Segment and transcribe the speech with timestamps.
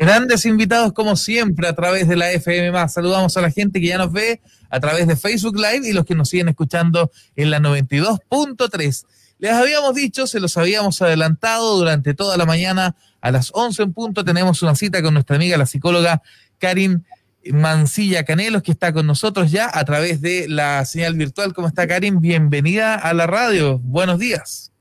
[0.00, 3.98] Grandes invitados como siempre a través de la FM Saludamos a la gente que ya
[3.98, 7.58] nos ve a través de Facebook Live y los que nos siguen escuchando en la
[7.58, 9.04] 92.3.
[9.40, 13.92] Les habíamos dicho, se los habíamos adelantado durante toda la mañana a las 11 en
[13.92, 14.24] punto.
[14.24, 16.22] Tenemos una cita con nuestra amiga, la psicóloga
[16.56, 17.04] Karin
[17.52, 21.52] Mancilla Canelos, que está con nosotros ya a través de la señal virtual.
[21.52, 22.22] ¿Cómo está, Karin?
[22.22, 23.78] Bienvenida a la radio.
[23.80, 24.72] Buenos días.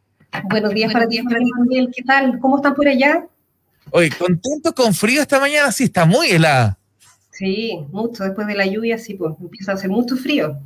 [0.46, 1.90] Buenos días para ti, para Miguel.
[1.94, 2.40] ¿Qué tal?
[2.40, 3.28] ¿Cómo están por allá?
[3.92, 6.78] Oye, contento con frío esta mañana, sí, está muy helada.
[7.32, 8.24] Sí, mucho.
[8.24, 10.60] Después de la lluvia, sí, pues empieza a hacer mucho frío.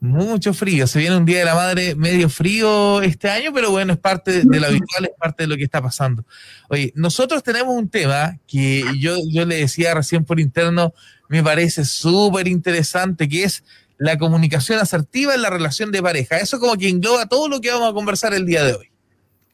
[0.00, 0.86] Mucho frío.
[0.86, 4.42] Se viene un día de la madre medio frío este año, pero bueno, es parte
[4.44, 6.24] de lo habitual, es parte de lo que está pasando.
[6.68, 10.92] Oye, nosotros tenemos un tema que yo, yo le decía recién por interno,
[11.28, 13.64] me parece súper interesante, que es
[13.96, 16.38] la comunicación asertiva en la relación de pareja.
[16.38, 18.93] Eso como que engloba todo lo que vamos a conversar el día de hoy.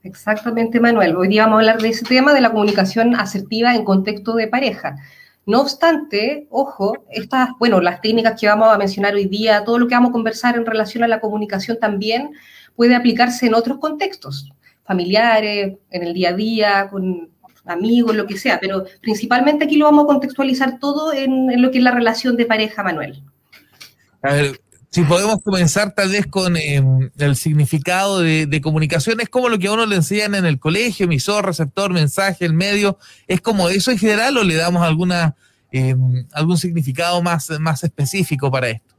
[0.02, 1.14] Exactamente, Manuel.
[1.14, 4.48] Hoy día vamos a hablar de ese tema de la comunicación asertiva en contexto de
[4.48, 4.96] pareja.
[5.44, 9.88] No obstante, ojo, estas, bueno, las técnicas que vamos a mencionar hoy día, todo lo
[9.88, 12.30] que vamos a conversar en relación a la comunicación también
[12.76, 14.50] puede aplicarse en otros contextos,
[14.84, 17.28] familiares, en el día a día, con
[17.66, 21.70] amigos, lo que sea, pero principalmente aquí lo vamos a contextualizar todo en, en lo
[21.70, 23.22] que es la relación de pareja, Manuel.
[24.22, 29.48] A ver, si podemos comenzar tal vez con em, el significado de, comunicación, es como
[29.48, 33.40] lo que a uno le enseñan en el colegio, emisor, receptor, mensaje, el medio, ¿es
[33.40, 35.36] como eso en general o le damos alguna
[35.70, 38.96] em, algún significado más, más específico para esto?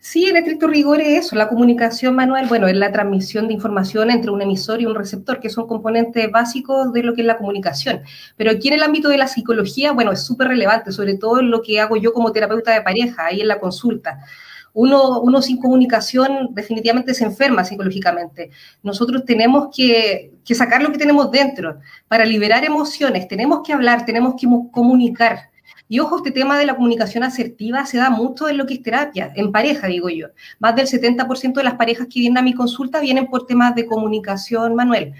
[0.00, 1.36] Sí, en estricto rigor es eso.
[1.36, 5.40] La comunicación manual, bueno, es la transmisión de información entre un emisor y un receptor,
[5.40, 8.00] que son componentes básicos de lo que es la comunicación.
[8.36, 11.50] Pero aquí en el ámbito de la psicología, bueno, es súper relevante, sobre todo en
[11.50, 14.24] lo que hago yo como terapeuta de pareja, ahí en la consulta
[14.72, 18.50] uno, uno sin comunicación definitivamente se enferma psicológicamente.
[18.82, 24.34] Nosotros tenemos que, sacar lo que tenemos dentro para liberar emociones, tenemos que hablar, tenemos
[24.38, 25.50] que comunicar.
[25.88, 28.82] Y ojo, este tema de la comunicación asertiva se da mucho en lo que es
[28.82, 30.28] terapia, en pareja, digo yo.
[30.60, 33.86] Más del 70% de las parejas que vienen a mi consulta vienen por temas de
[33.86, 35.14] comunicación, Manuel.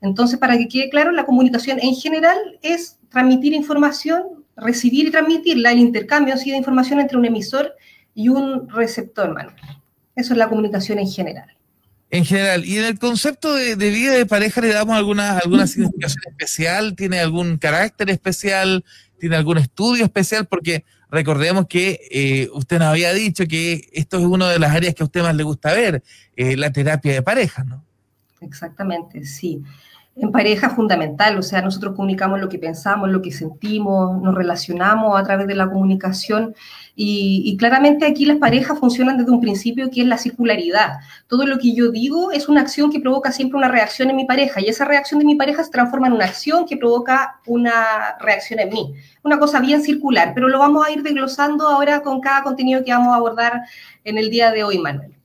[0.00, 5.72] Entonces, para que quede claro, la comunicación en general es transmitir información, recibir y transmitirla,
[5.72, 7.74] el intercambio así de información entre un emisor
[8.16, 9.54] y un receptor, Manuel.
[10.16, 11.54] Eso es la comunicación en general.
[12.10, 16.22] En general, y en el concepto de, vida de pareja le damos alguna, alguna significación
[16.30, 18.84] especial, tiene algún carácter especial,
[19.20, 24.24] tiene algún estudio especial, porque recordemos que eh, usted nos había dicho que esto es
[24.24, 26.02] una de las áreas que a usted más le gusta ver,
[26.36, 27.84] eh, la terapia de pareja, ¿no?
[28.40, 29.62] Exactamente, sí
[30.18, 35.18] en pareja fundamental, o sea, nosotros comunicamos lo que pensamos, lo que sentimos, nos relacionamos
[35.18, 36.54] a través de la comunicación
[36.94, 40.94] y, claramente aquí las parejas funcionan desde un principio que es la circularidad.
[41.26, 44.24] Todo lo que yo digo es una acción que provoca siempre una reacción en mi
[44.24, 48.16] pareja y esa reacción de mi pareja se transforma en una acción que provoca una
[48.18, 48.94] reacción en mí.
[49.22, 52.92] Una cosa bien circular, pero lo vamos a ir desglosando ahora con cada contenido que
[52.92, 53.62] vamos a abordar
[54.04, 55.15] en el día de hoy, Manuel.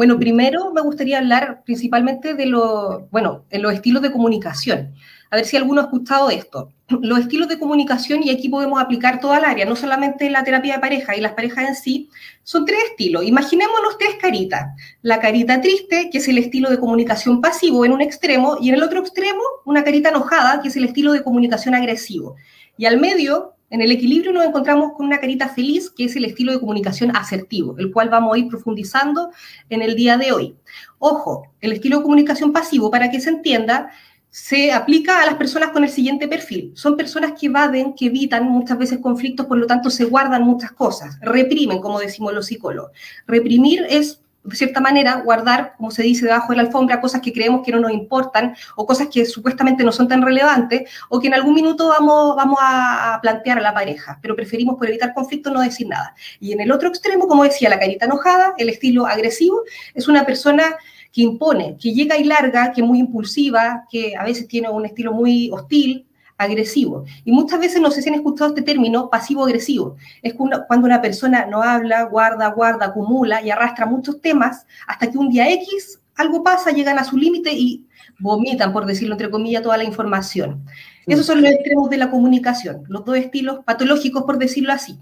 [0.00, 4.94] Bueno, primero me gustaría hablar principalmente de lo, bueno, en los estilos de comunicación.
[5.30, 6.72] A ver si alguno ha escuchado esto.
[7.02, 10.76] Los estilos de comunicación, y aquí podemos aplicar toda el área, no solamente la terapia
[10.76, 12.08] de pareja y las parejas en sí,
[12.44, 13.24] son tres estilos.
[13.24, 14.68] Imaginémonos tres caritas.
[15.02, 18.76] La carita triste, que es el estilo de comunicación pasivo en un extremo, y en
[18.76, 22.36] el otro extremo, una carita enojada, que es el estilo de comunicación agresivo.
[22.78, 26.24] Y al medio, en el equilibrio nos encontramos con una carita feliz, que es el
[26.24, 29.30] estilo de comunicación asertivo, el cual vamos a ir profundizando
[29.68, 30.56] en el día de hoy.
[30.98, 33.90] Ojo, el estilo de comunicación pasivo, para que se entienda,
[34.28, 36.72] se aplica a las personas con el siguiente perfil.
[36.74, 40.72] Son personas que evaden, que evitan muchas veces conflictos, por lo tanto se guardan muchas
[40.72, 42.92] cosas, reprimen, como decimos los psicólogos.
[43.26, 47.32] Reprimir es de cierta manera, guardar, como se dice, debajo de la alfombra cosas que
[47.32, 51.26] creemos que no nos importan o cosas que supuestamente no son tan relevantes o que
[51.26, 55.52] en algún minuto vamos, vamos a plantear a la pareja, pero preferimos por evitar conflictos
[55.52, 56.14] no decir nada.
[56.40, 59.62] Y en el otro extremo, como decía, la carita enojada, el estilo agresivo,
[59.94, 60.76] es una persona
[61.12, 64.86] que impone, que llega y larga, que es muy impulsiva, que a veces tiene un
[64.86, 66.06] estilo muy hostil,
[66.40, 67.04] agresivo.
[67.24, 69.96] Y muchas veces no sé si han escuchado este término pasivo-agresivo.
[70.22, 75.18] Es cuando una persona no habla, guarda, guarda, acumula y arrastra muchos temas hasta que
[75.18, 77.86] un día X algo pasa, llegan a su límite y
[78.18, 80.64] vomitan, por decirlo entre comillas, toda la información.
[81.06, 84.98] Esos son los extremos de la comunicación, los dos estilos patológicos, por decirlo así.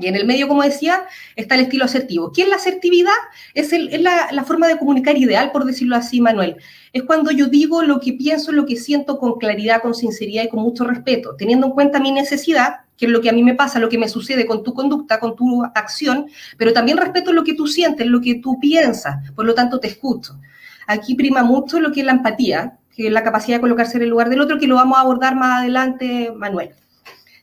[0.00, 1.02] Y en el medio, como decía,
[1.36, 2.32] está el estilo asertivo.
[2.32, 3.12] ¿Qué es la asertividad?
[3.54, 3.70] Es,
[4.00, 6.56] la, forma de comunicar ideal, por decirlo así, Manuel.
[6.92, 10.48] Es cuando yo digo lo que pienso, lo que siento con claridad, con sinceridad y
[10.48, 13.54] con mucho respeto, teniendo en cuenta mi necesidad, que es lo que a mí me
[13.54, 16.26] pasa, lo que me sucede con tu conducta, con tu acción,
[16.56, 19.88] pero también respeto lo que tú sientes, lo que tú piensas, por lo tanto te
[19.88, 20.38] escucho.
[20.86, 24.04] Aquí prima mucho lo que es la empatía, que es la capacidad de colocarse en
[24.04, 26.70] el lugar del otro, que lo vamos a abordar más adelante, Manuel.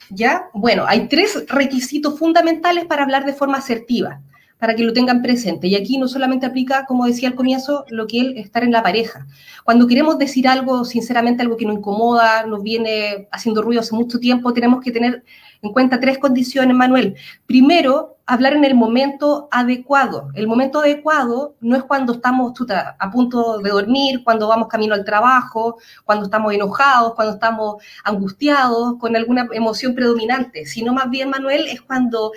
[0.10, 0.50] ¿Ya?
[0.54, 4.22] Bueno, hay tres requisitos fundamentales para hablar de forma asertiva,
[4.58, 5.68] para que lo tengan presente.
[5.68, 8.84] Y aquí no solamente aplica, como decía al comienzo, lo que es estar en la
[8.84, 9.28] pareja.
[9.64, 14.20] Cuando queremos decir algo, sinceramente, algo que nos incomoda, nos viene haciendo ruido hace mucho
[14.20, 15.24] tiempo, tenemos que tener
[15.62, 17.16] en cuenta tres condiciones, Manuel.
[17.46, 20.30] Primero, hablar en el momento adecuado.
[20.36, 22.54] El momento adecuado no es cuando estamos
[23.00, 28.96] a punto de dormir, cuando vamos camino al trabajo, cuando estamos enojados, cuando estamos angustiados,
[29.00, 32.34] con alguna emoción predominante, sino más bien, Manuel, es cuando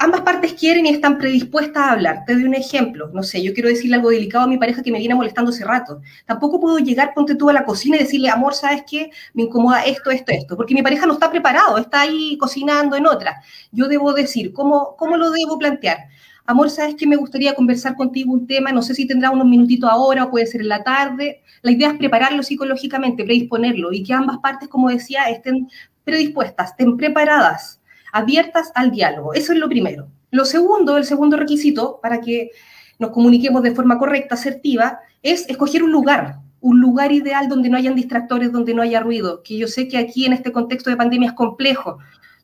[0.00, 2.24] ambas partes quieren y están predispuestas a hablar.
[2.26, 3.10] Te doy un ejemplo.
[3.12, 5.62] No sé, yo quiero decirle algo delicado a mi pareja que me viene molestando hace
[5.62, 6.00] rato.
[6.24, 9.10] Tampoco puedo llegar, ponte tú a la cocina y decirle, amor, ¿sabes qué?
[9.34, 10.56] Me incomoda esto, esto, esto.
[10.56, 13.42] Porque mi pareja no está preparado, está ahí cocinando en otra.
[13.72, 16.08] Yo debo decir, ¿cómo, cómo lo debo plantear?
[16.46, 17.06] Amor, ¿sabes qué?
[17.06, 18.72] Me gustaría conversar contigo un tema.
[18.72, 21.42] No sé si tendrá unos minutitos ahora o puede ser en la tarde.
[21.60, 25.68] La idea es prepararlo psicológicamente, predisponerlo y que ambas partes, como decía, estén
[26.04, 27.79] predispuestas, estén preparadas
[28.12, 29.34] abiertas al diálogo.
[29.34, 30.08] Eso es lo primero.
[30.30, 32.50] Lo segundo, el segundo requisito para que
[32.98, 37.76] nos comuniquemos de forma correcta, asertiva, es escoger un lugar, un lugar ideal donde no
[37.76, 40.96] hayan distractores, donde no haya ruido, que yo sé que aquí en este contexto de
[40.96, 41.98] pandemia es complejo,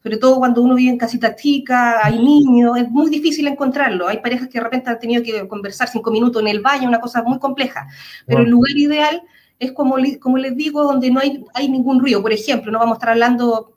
[0.06, 4.06] sobre todo cuando uno vive en casita chica, hay niños, es muy difícil encontrarlo.
[4.06, 7.00] Hay parejas que de repente han tenido que conversar cinco minutos en el baño, una
[7.00, 7.88] cosa muy compleja.
[8.24, 9.20] Pero el lugar ideal
[9.58, 12.22] es como, como les digo, donde no hay, hay ningún ruido.
[12.22, 13.75] Por ejemplo, no vamos a estar hablando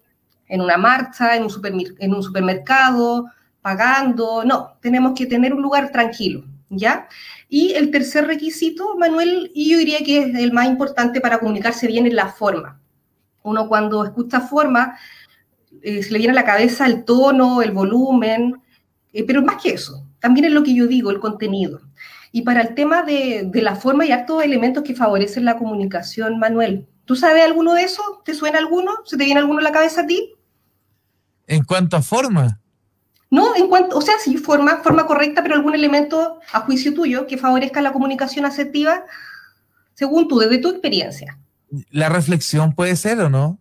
[0.49, 1.51] en una marcha, en un,
[1.99, 3.27] en un supermercado,
[3.61, 4.43] pagando.
[4.43, 7.07] No, tenemos que tener un lugar tranquilo, ¿ya?
[7.47, 11.87] Y el tercer requisito, Manuel, y yo diría que es el más importante para comunicarse
[11.87, 12.81] bien, es la forma.
[13.43, 14.97] Uno cuando escucha forma,
[15.81, 18.61] eh, se le viene a la cabeza el tono, el volumen,
[19.13, 21.81] eh, pero más que eso, también es lo que yo digo, el contenido.
[22.31, 26.37] Y para el tema de, de la forma hay hartos elementos que favorecen la comunicación,
[26.37, 26.87] Manuel.
[27.05, 28.23] ¿Tú sabes alguno de esos?
[28.23, 28.91] ¿Te suena alguno?
[29.05, 30.35] ¿Se te viene alguno a la cabeza a ti?
[31.49, 32.61] En cuanto a forma.
[33.31, 37.25] No, en cuanto, o sea, sí, forma, forma correcta, pero algún elemento a juicio tuyo
[37.25, 39.03] que favorezca la comunicación asertiva,
[39.95, 41.39] según tú, desde tu experiencia.
[41.89, 43.59] La reflexión puede ser o no.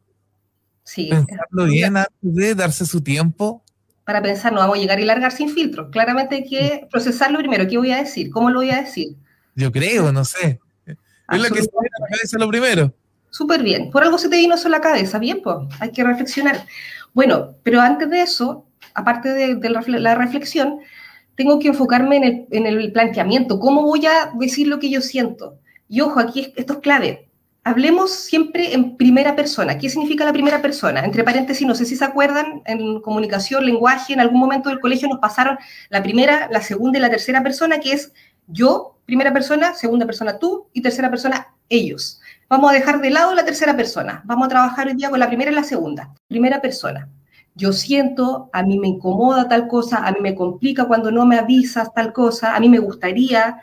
[0.85, 1.09] Sí.
[1.11, 3.63] Pensarlo bien antes de darse su tiempo.
[4.05, 5.91] Para pensar, no vamos a llegar y largar sin filtro.
[5.91, 7.67] Claramente hay que procesarlo primero.
[7.67, 8.31] ¿Qué voy a decir?
[8.31, 9.17] ¿Cómo lo voy a decir?
[9.55, 10.61] Yo creo, no sé.
[10.87, 12.95] Es lo que se viene a la cabeza lo primero.
[13.31, 13.91] Súper bien.
[13.91, 15.19] Por algo se te vino eso a la cabeza.
[15.19, 16.65] Bien, pues, hay que reflexionar.
[17.15, 20.81] Bueno, pero antes de eso, aparte de, la reflexión,
[21.35, 23.61] tengo que enfocarme en el, planteamiento.
[23.61, 25.59] ¿Cómo voy a decir lo que yo siento?
[25.89, 27.29] Y ojo, aquí esto es clave.
[27.65, 29.79] Hablemos siempre en primera persona.
[29.79, 31.05] ¿Qué significa la primera persona?
[31.05, 35.09] Entre paréntesis, no sé si se acuerdan, en comunicación, lenguaje, en algún momento del colegio
[35.09, 35.59] nos pasaron
[35.91, 38.13] la primera, la segunda y la tercera persona, que es
[38.49, 42.21] yo, primera persona, segunda persona tú y tercera persona ellos.
[42.47, 44.21] Vamos a dejar de lado la tercera persona.
[44.27, 46.13] Vamos a trabajar hoy día con la primera y la segunda.
[46.29, 47.09] Primera persona.
[47.55, 51.39] Yo siento, a mí me incomoda tal cosa, a mí me complica cuando no me
[51.39, 53.63] avisas tal cosa, a mí me gustaría,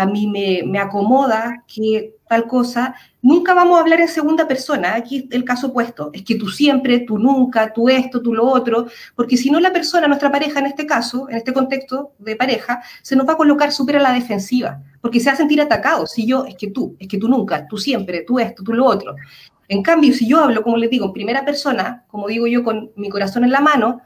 [0.00, 4.94] a mí me, me acomoda que tal cosa, nunca vamos a hablar en segunda persona.
[4.94, 8.86] Aquí el caso opuesto, es que tú siempre, tú nunca, tú esto, tú lo otro,
[9.16, 12.80] porque si no la persona, nuestra pareja en este caso, en este contexto de pareja,
[13.02, 16.06] se nos va a colocar súper a la defensiva, porque se va a sentir atacado.
[16.06, 18.84] Si yo, es que tú, es que tú nunca, tú siempre, tú esto, tú lo
[18.86, 19.16] otro.
[19.68, 22.92] En cambio, si yo hablo, como les digo, en primera persona, como digo yo, con
[22.96, 24.00] mi corazón en la mano,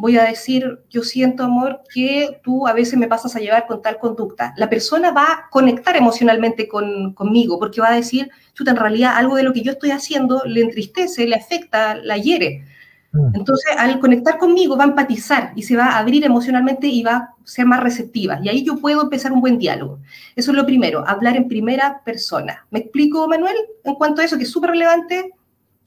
[0.00, 3.82] voy a decir, yo siento, amor, que tú a veces me pasas a llevar con
[3.82, 4.54] tal conducta.
[4.56, 9.16] La persona va a conectar emocionalmente con, conmigo porque va a decir, chuta, en realidad
[9.16, 12.64] algo de lo que yo estoy haciendo le entristece, le afecta, la hiere.
[13.12, 13.34] Mm.
[13.34, 17.16] Entonces, al conectar conmigo, va a empatizar y se va a abrir emocionalmente y va
[17.16, 18.40] a ser más receptiva.
[18.42, 19.98] Y ahí yo puedo empezar un buen diálogo.
[20.34, 22.66] Eso es lo primero, hablar en primera persona.
[22.70, 25.34] ¿Me explico, Manuel, en cuanto a eso, que es súper relevante?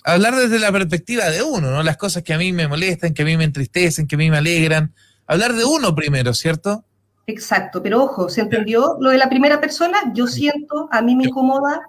[0.04, 1.84] Hablar desde la perspectiva de uno, ¿no?
[1.84, 4.30] Las cosas que a mí me molestan, que a mí me entristecen, que a mí
[4.30, 4.94] me alegran.
[5.26, 6.84] Hablar de uno primero, ¿cierto?
[7.26, 9.98] Exacto, pero ojo, ¿se entendió lo de la primera persona?
[10.14, 11.82] Yo siento, a mí me incomoda,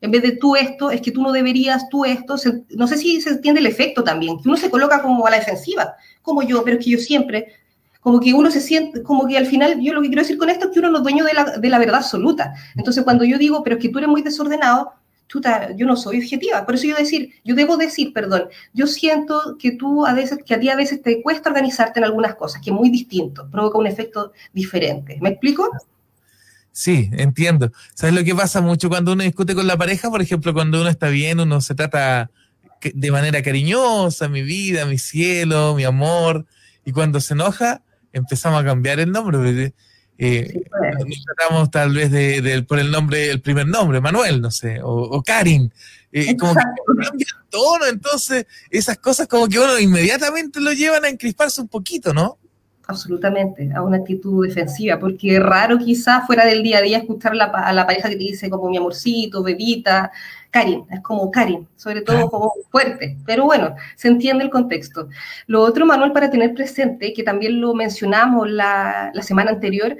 [0.00, 2.36] en vez de tú esto, es que tú no deberías, tú esto.
[2.76, 5.38] no sé si se entiende el efecto también, que uno se coloca como a la
[5.38, 7.54] defensiva, como yo, pero es que yo siempre,
[8.00, 10.48] como que uno se siente, como que al final, yo lo que quiero decir con
[10.48, 12.54] esto es que uno no es dueño de la, de la verdad absoluta.
[12.76, 14.92] Entonces, cuando yo digo, pero es que tú eres muy desordenado,
[15.28, 16.66] chuta, yo no soy objetiva.
[16.66, 20.54] Por eso yo decir, yo debo decir, perdón, yo siento que tú a veces, que
[20.54, 23.78] a ti a veces te cuesta organizarte en algunas cosas, que es muy distinto, provoca
[23.78, 25.18] un efecto diferente.
[25.20, 25.70] ¿Me explico?
[26.72, 27.72] Sí, entiendo.
[27.94, 30.10] ¿Sabes lo que pasa mucho cuando uno discute con la pareja?
[30.10, 32.30] Por ejemplo, cuando uno está bien, uno se trata
[32.80, 36.46] de manera cariñosa, mi vida, mi cielo, mi amor,
[36.84, 37.82] y cuando se enoja,
[38.12, 39.74] empezamos a cambiar el nombre.
[40.20, 40.64] Eh,
[41.06, 45.22] nos tratamos tal vez de, por el nombre, el primer nombre, Manuel, no sé, o,
[45.22, 45.72] Karin.
[46.10, 46.60] Eh, como que
[47.04, 51.68] cambia el tono, entonces esas cosas como que uno inmediatamente lo llevan a encrisparse un
[51.68, 52.36] poquito, ¿no?
[52.88, 57.32] Absolutamente, a una actitud defensiva, porque es raro quizás fuera del día a día escuchar
[57.34, 60.10] a la pareja que te dice como mi amorcito, bebita,
[60.50, 65.08] Karin, es como Karin, sobre todo como fuerte, pero bueno, se entiende el contexto.
[65.46, 69.96] Lo otro, Manuel, para tener presente, que también lo mencionamos la, la semana anterior,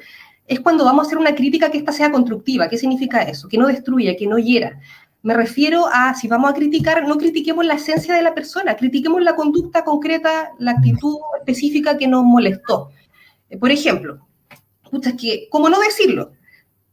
[0.47, 2.69] es cuando vamos a hacer una crítica que ésta sea constructiva.
[2.69, 3.49] ¿Qué significa eso?
[3.49, 4.81] Que no destruya, que no hiera.
[5.23, 9.21] Me refiero a, si vamos a criticar, no critiquemos la esencia de la persona, critiquemos
[9.23, 12.91] la conducta concreta, la actitud específica que nos molestó.
[13.51, 14.27] Eh, por ejemplo,
[14.85, 16.33] escucha que, ¿cómo no decirlo?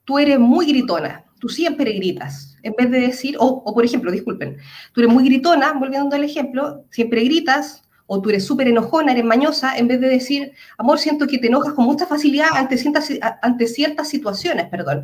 [0.04, 4.58] Tú eres muy gritona, tú siempre gritas, en vez de decir, o, por ejemplo, disculpen,
[4.94, 9.26] tú eres muy gritona, volviendo al ejemplo, siempre gritas, o tú eres súper enojona, eres
[9.26, 13.12] mañosa, en vez de decir, amor, siento que te enojas con mucha facilidad ante ciertas,
[13.44, 15.04] ante ciertas situaciones, perdón.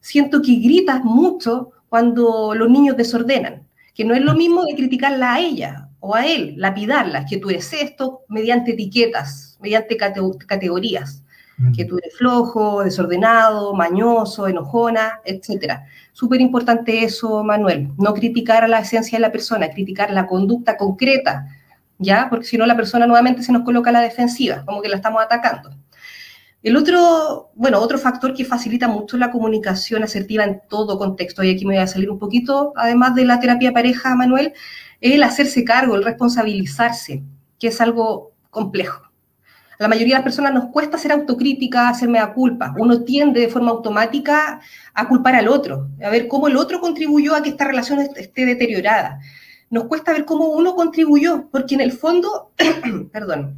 [0.00, 3.64] Siento que gritas mucho cuando los niños desordenan,
[3.94, 7.48] que no es lo mismo de criticarla a ella o a él, lapidarla, que tú
[7.50, 11.22] eres esto mediante etiquetas, mediante categorías,
[11.74, 15.80] que tú eres flojo, desordenado, mañoso, enojona, etc.
[16.12, 20.76] Súper importante eso, Manuel, no criticar a la esencia de la persona, criticar la conducta
[20.76, 21.46] concreta,
[21.98, 22.28] ¿ya?
[22.28, 24.96] Porque si no la persona nuevamente se nos coloca a la defensiva, como que la
[24.96, 25.70] estamos atacando.
[26.62, 31.50] El otro, bueno, otro factor que facilita mucho la comunicación asertiva en todo contexto, y
[31.50, 34.52] aquí me voy a salir un poquito, además de la terapia pareja, Manuel,
[35.00, 37.22] es el hacerse cargo, el responsabilizarse,
[37.58, 39.05] que es algo complejo.
[39.78, 42.74] A la mayoría de las personas nos cuesta hacer autocrítica, hacerme a culpa.
[42.78, 44.60] Uno tiende de forma automática
[44.94, 48.46] a culpar al otro, a ver cómo el otro contribuyó a que esta relación esté
[48.46, 49.20] deteriorada.
[49.68, 52.52] Nos cuesta ver cómo uno contribuyó, porque en el fondo,
[53.12, 53.56] perdón,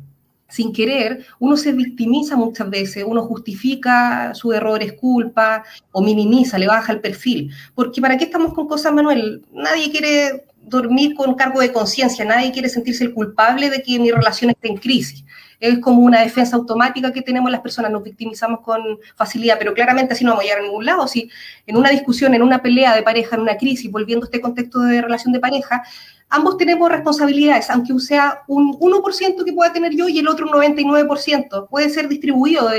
[0.49, 6.67] sin querer, uno se victimiza muchas veces, uno justifica sus errores, culpa o minimiza, le
[6.67, 7.53] baja el perfil.
[7.75, 9.45] Porque ¿para qué estamos con cosas, Manuel?
[9.53, 14.11] Nadie quiere dormir con cargo de conciencia, nadie quiere sentirse el culpable de que mi
[14.11, 15.25] relación esté en crisis.
[15.61, 18.81] Es como una defensa automática que tenemos las personas, nos victimizamos con
[19.17, 21.09] facilidad, pero claramente así no vamos a llegar a ningún lado.
[21.09, 21.31] Si
[21.67, 24.81] en una discusión, en una pelea de pareja, en una crisis, volviendo a este contexto
[24.81, 25.83] de relación de pareja,
[26.29, 30.53] ambos tenemos responsabilidades, aunque sea un 1% que pueda tener yo y el otro un
[30.53, 32.71] 99%, puede ser distribuido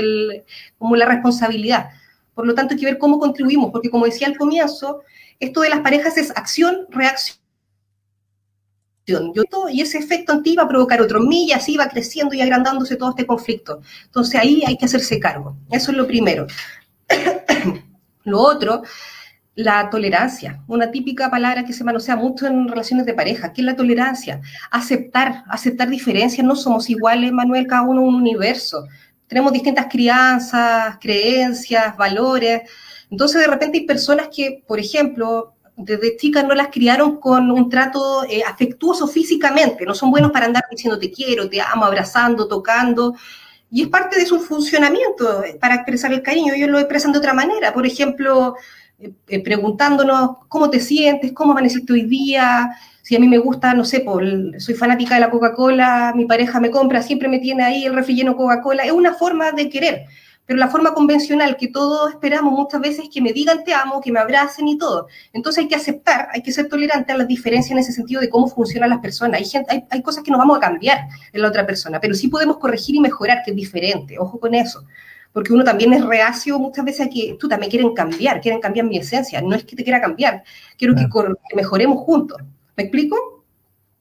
[0.78, 1.90] como la responsabilidad.
[2.34, 5.02] Por lo tanto, hay que ver cómo contribuimos, porque como decía al comienzo,
[5.40, 7.39] esto de las parejas es acción, reacción.
[9.70, 13.26] Y ese efecto en a provocar otro y así va creciendo y agrandándose todo este
[13.26, 13.80] conflicto.
[14.04, 15.56] Entonces ahí hay que hacerse cargo.
[15.70, 16.46] Eso es lo primero.
[18.24, 18.82] lo otro
[19.54, 23.64] la tolerancia, una típica palabra que se manosea mucho en relaciones de pareja, que es
[23.66, 24.40] la tolerancia,
[24.70, 28.86] aceptar, aceptar diferencias, no somos iguales, Manuel, cada uno un universo,
[29.26, 32.62] tenemos distintas crianzas, creencias, valores,
[33.10, 37.68] entonces de repente hay personas que, por ejemplo, desde chicas no las criaron con un
[37.68, 42.46] trato eh, afectuoso físicamente, no son buenos para andar diciendo te quiero, te amo, abrazando,
[42.46, 43.14] tocando,
[43.70, 47.18] y es parte de su funcionamiento eh, para expresar el cariño, ellos lo expresan de
[47.18, 48.56] otra manera, por ejemplo,
[48.98, 52.70] eh, preguntándonos cómo te sientes, cómo amaneciste hoy día,
[53.02, 54.04] si a mí me gusta, no sé,
[54.58, 58.24] soy fanática de la Coca-Cola, mi pareja me compra, siempre me tiene ahí el refri
[58.24, 60.04] Coca-Cola, es una forma de querer,
[60.50, 64.00] pero la forma convencional que todos esperamos muchas veces es que me digan te amo,
[64.00, 65.06] que me abracen y todo.
[65.32, 68.28] Entonces hay que aceptar, hay que ser tolerante a las diferencias en ese sentido de
[68.28, 69.38] cómo funcionan las personas.
[69.38, 72.14] Hay, gente, hay, hay cosas que no vamos a cambiar en la otra persona, pero
[72.14, 74.84] sí podemos corregir y mejorar, que es diferente, ojo con eso
[75.32, 78.86] porque uno también es reacio muchas veces a que tú también quieren cambiar, quieren cambiar
[78.86, 80.42] mi esencia, no es que te quiera cambiar,
[80.76, 81.06] quiero que,
[81.54, 82.38] mejoremos juntos.
[82.76, 83.44] ¿Me explico?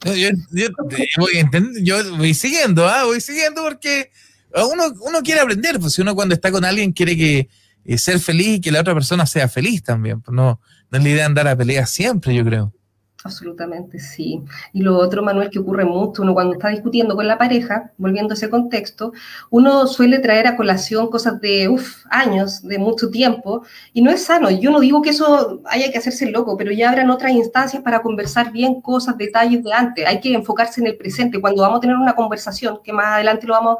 [0.03, 3.03] Yo, voy, siguiendo, ¿ah?
[3.03, 4.09] voy siguiendo porque
[4.55, 7.49] uno, uno quiere aprender, pues si uno cuando está con alguien quiere que
[7.85, 11.03] eh, ser feliz y que la otra persona sea feliz también, pues no, no es
[11.03, 12.73] la idea de andar a pelear siempre, yo creo.
[13.21, 14.41] Absolutamente, sí.
[14.71, 18.33] Y lo otro, Manuel, que ocurre mucho, uno cuando está discutiendo con la pareja, volviendo
[18.33, 19.11] a ese contexto,
[19.49, 24.23] uno suele traer a colación cosas de uf, años, de mucho tiempo, y no es
[24.23, 24.49] sano.
[24.49, 28.01] Yo no digo que eso haya que hacerse loco, pero ya habrán otras instancias para
[28.01, 30.05] conversar bien cosas, detalles de antes.
[30.07, 31.41] Hay que enfocarse en el presente.
[31.41, 33.77] Cuando vamos a tener una conversación, que más adelante lo vamos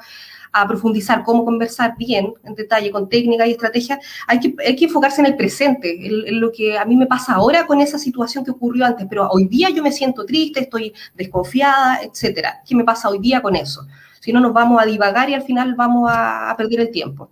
[0.68, 5.22] profundizar cómo conversar bien, en detalle, con técnica y estrategia, hay que, hay que enfocarse
[5.22, 8.52] en el presente, en, lo que a mí me pasa ahora con esa situación que
[8.52, 12.62] ocurrió antes, pero hoy día yo me siento triste, estoy desconfiada, etcétera.
[12.68, 13.86] ¿Qué me pasa hoy día con eso?
[14.20, 17.30] Si no, nos vamos a divagar y al final vamos a, a perder el tiempo.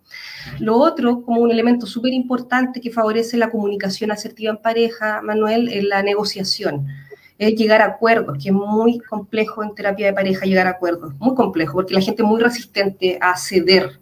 [0.59, 5.67] Lo otro, como un elemento súper importante que favorece la comunicación asertiva en pareja, Manuel,
[5.67, 6.87] es la negociación
[7.37, 11.13] es llegar a acuerdos, que es muy complejo en terapia de pareja llegar a acuerdos,
[11.19, 13.99] muy complejo, porque la gente es muy resistente a ceder,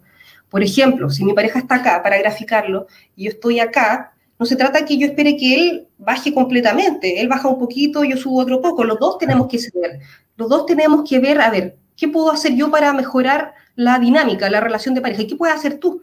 [0.48, 4.56] Por ejemplo, si mi pareja está acá, para graficarlo, y yo estoy acá, no se
[4.56, 7.20] trata que yo espere que él baje completamente.
[7.20, 8.84] Él baja un poquito, yo subo otro poco.
[8.84, 10.00] Los dos tenemos que ceder.
[10.36, 14.50] Los dos tenemos que ver, a ver, ¿qué puedo hacer yo para mejorar la dinámica,
[14.50, 15.22] la relación de pareja?
[15.22, 16.02] ¿Y qué puedes hacer tú?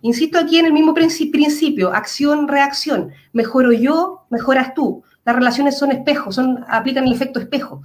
[0.00, 3.12] Insisto aquí en el mismo principio, acción-reacción.
[3.32, 5.02] Mejoro yo, mejoras tú.
[5.24, 7.82] Las relaciones son espejos, son, aplican el efecto espejo.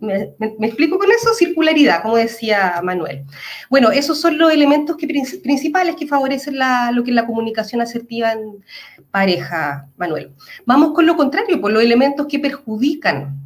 [0.00, 0.34] ¿Me,
[0.66, 1.34] explico con eso?
[1.34, 3.24] Circularidad, como decía Manuel.
[3.68, 6.58] Bueno, esos son los elementos que, principales que favorecen
[6.92, 8.64] lo que es la comunicación asertiva en
[9.10, 10.32] pareja, Manuel.
[10.64, 13.36] Vamos con lo contrario, por los elementos que perjudican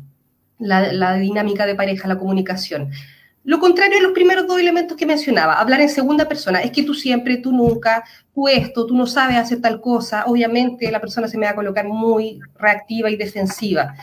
[0.59, 2.91] la, la dinámica de pareja, la comunicación.
[3.43, 6.83] Lo contrario de los primeros dos elementos que mencionaba, hablar en segunda persona, es que
[6.83, 8.05] tú siempre, tú nunca,
[8.35, 11.57] tú esto, tú no sabes hacer tal cosa, obviamente la persona se me va a
[11.57, 13.95] colocar muy reactiva y defensiva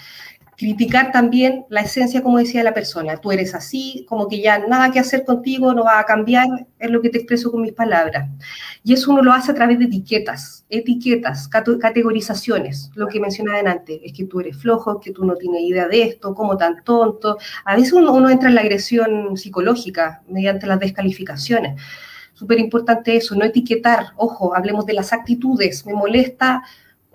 [0.57, 3.17] criticar también la esencia, como decía la persona.
[3.17, 6.47] Tú eres así, como que ya nada que hacer contigo, no va a cambiar,
[6.79, 8.27] es lo que te expreso con mis palabras.
[8.83, 13.99] Y eso uno lo hace a través de etiquetas, etiquetas, categorizaciones, lo que mencionaba antes,
[14.03, 17.37] es que tú eres flojo, que tú no tienes idea de esto, como tan tonto.
[17.63, 21.79] A veces uno, uno entra en la agresión psicológica mediante las descalificaciones.
[22.33, 26.63] Súper importante eso, no etiquetar, ojo, hablemos de las actitudes, me molesta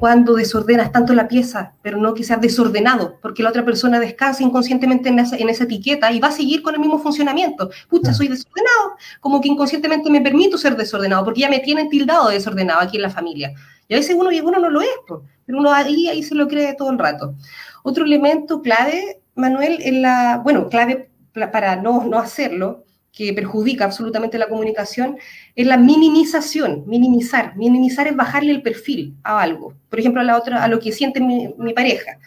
[0.03, 4.43] cuando desordenas tanto la pieza, pero no que sea desordenado, porque la otra persona descansa
[4.43, 7.71] inconscientemente en esa, etiqueta y va a seguir con el mismo funcionamiento.
[7.89, 12.31] Pucha, soy desordenado, como que inconscientemente me permito ser desordenado, porque ya me tienen tildado
[12.31, 13.53] de desordenado aquí en la familia.
[13.87, 14.89] Y a veces uno, uno no lo es,
[15.47, 17.37] pero uno ahí, ahí se lo cree todo el rato.
[17.85, 21.13] Otro elemento clave, Manuel, en la, bueno, clave
[21.53, 25.19] para no, no hacerlo, que perjudica absolutamente la comunicación
[25.55, 27.55] es la minimización, minimizar.
[27.57, 29.75] Minimizar es bajarle el perfil a algo.
[29.91, 32.19] Por ejemplo, a, la otra, a lo que siente mi, pareja.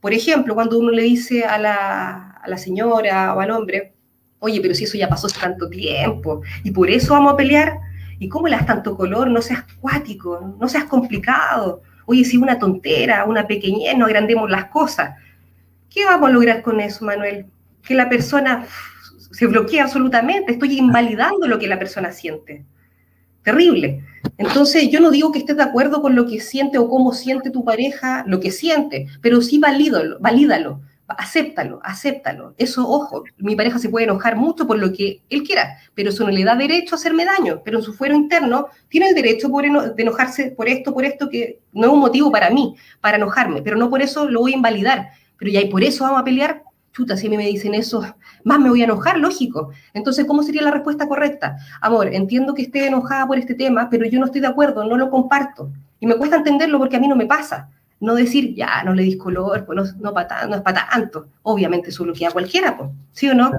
[0.00, 3.94] Por ejemplo, cuando uno le dice a la, a la, señora o al hombre,
[4.38, 7.78] oye, pero si eso ya pasó hace tanto tiempo y por eso vamos a pelear,
[8.18, 9.30] ¿y cómo le das tanto color?
[9.30, 11.80] No seas cuático, no seas complicado.
[12.04, 15.14] Oye, si una tontera, una pequeñez, no agrandemos las cosas.
[15.88, 17.46] ¿Qué vamos a lograr con eso, Manuel?
[17.82, 18.66] Que la persona
[19.30, 22.64] se bloquea absolutamente, estoy invalidando lo que la persona siente.
[23.42, 24.04] Terrible.
[24.36, 27.50] Entonces, yo no digo que estés de acuerdo con lo que siente o cómo siente
[27.50, 32.54] tu pareja, lo que siente, pero sí valídalo, valídalo, acéptalo, acéptalo.
[32.58, 36.24] Eso, ojo, mi pareja se puede enojar mucho por lo que él quiera, pero eso
[36.24, 39.48] no le da derecho a hacerme daño, pero en su fuero interno tiene el derecho
[39.48, 43.16] por de enojarse por esto, por esto, que no es un motivo para mí, para
[43.16, 45.10] enojarme, pero no por eso lo voy a invalidar.
[45.38, 46.62] Pero ya, y por eso vamos a pelear,
[47.16, 48.04] si a mí me dicen eso,
[48.44, 49.70] más me voy a enojar, lógico.
[49.94, 51.56] Entonces, ¿cómo sería la respuesta correcta?
[51.80, 54.96] Amor, entiendo que esté enojada por este tema, pero yo no estoy de acuerdo, no
[54.96, 55.70] lo comparto.
[56.00, 57.70] Y me cuesta entenderlo porque a mí no me pasa.
[58.00, 61.28] No decir, ya, no le dis color, pues no, no, no es para tanto.
[61.42, 63.50] Obviamente eso lo que a cualquiera, pues, ¿sí o no?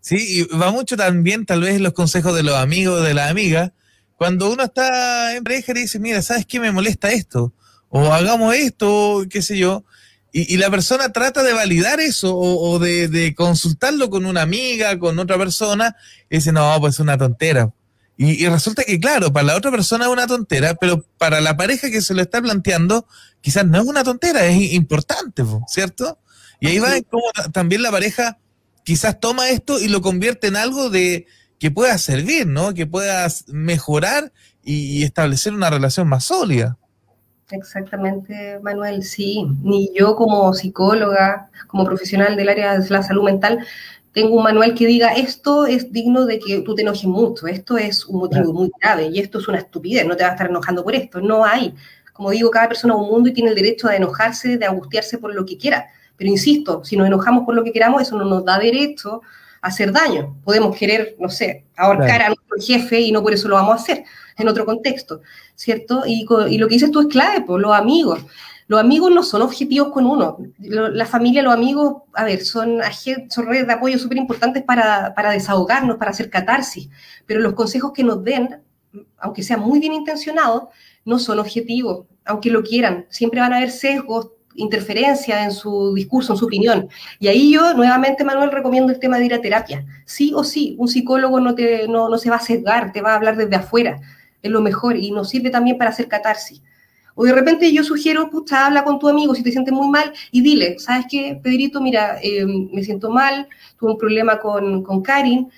[0.00, 0.16] Sí,
[0.50, 3.72] y va mucho también tal vez los consejos de los amigos, de la amiga.
[4.16, 7.52] Cuando uno está en pareja y dice, mira, ¿sabes qué me molesta esto?
[7.88, 9.84] O hagamos esto, qué sé yo
[10.34, 15.36] y, la persona trata de validar eso o, de, consultarlo con una amiga, con otra
[15.36, 15.94] persona,
[16.30, 17.70] y dice, no, pues es una tontera.
[18.16, 21.90] Y, resulta que, claro, para la otra persona es una tontera, pero para la pareja
[21.90, 23.06] que se lo está planteando,
[23.42, 26.18] quizás no es una tontera, es importante, ¿cierto?
[26.60, 28.38] Y ahí va como también la pareja
[28.84, 31.26] quizás toma esto y lo convierte en algo de
[31.58, 32.72] que pueda servir, ¿no?
[32.72, 34.32] Que pueda mejorar
[34.64, 36.78] y establecer una relación más sólida.
[37.52, 39.46] Exactamente, Manuel, sí.
[39.62, 43.58] Ni yo como psicóloga, como profesional del área de la salud mental,
[44.12, 47.76] tengo un manual que diga esto es digno de que tú te enojes mucho, esto
[47.78, 50.50] es un motivo muy grave y esto es una estupidez, no te vas a estar
[50.50, 51.20] enojando por esto.
[51.20, 51.74] No hay.
[52.12, 55.18] Como digo, cada persona es un mundo y tiene el derecho de enojarse, de angustiarse
[55.18, 55.86] por lo que quiera.
[56.16, 59.22] Pero insisto, si nos enojamos por lo que queramos, eso no nos da derecho
[59.62, 60.36] hacer daño.
[60.44, 63.82] Podemos querer, no sé, ahorcar a nuestro jefe y no por eso lo vamos a
[63.82, 64.04] hacer
[64.36, 65.22] en otro contexto,
[65.54, 66.02] ¿cierto?
[66.04, 66.26] Y,
[66.58, 68.20] lo que dices tú es clave, pues los amigos.
[68.66, 70.38] Los amigos no son objetivos con uno.
[70.58, 72.80] La familia, los amigos, a ver, son,
[73.28, 76.88] son redes de apoyo súper importantes para, para desahogarnos, para hacer catarsis,
[77.26, 78.60] pero los consejos que nos den,
[79.18, 80.64] aunque sean muy bien intencionados,
[81.04, 83.06] no son objetivos, aunque lo quieran.
[83.10, 86.88] Siempre van a haber sesgos, interferencia en su discurso, en su opinión.
[87.18, 89.84] Y ahí yo, nuevamente, Manuel, recomiendo el tema de ir a terapia.
[90.04, 93.12] Sí o sí, un psicólogo no, te, no, no se va a sesgar, te va
[93.12, 94.00] a hablar desde afuera
[94.42, 96.60] es lo mejor y nos sirve también para hacer catarsis.
[97.14, 100.40] O de repente yo sugiero, habla con tu amigo si te sientes muy mal y
[100.40, 101.80] dile, ¿sabes qué, Pedrito?
[101.80, 105.50] Mira, eh, me siento mal, tuve un problema con, con Karin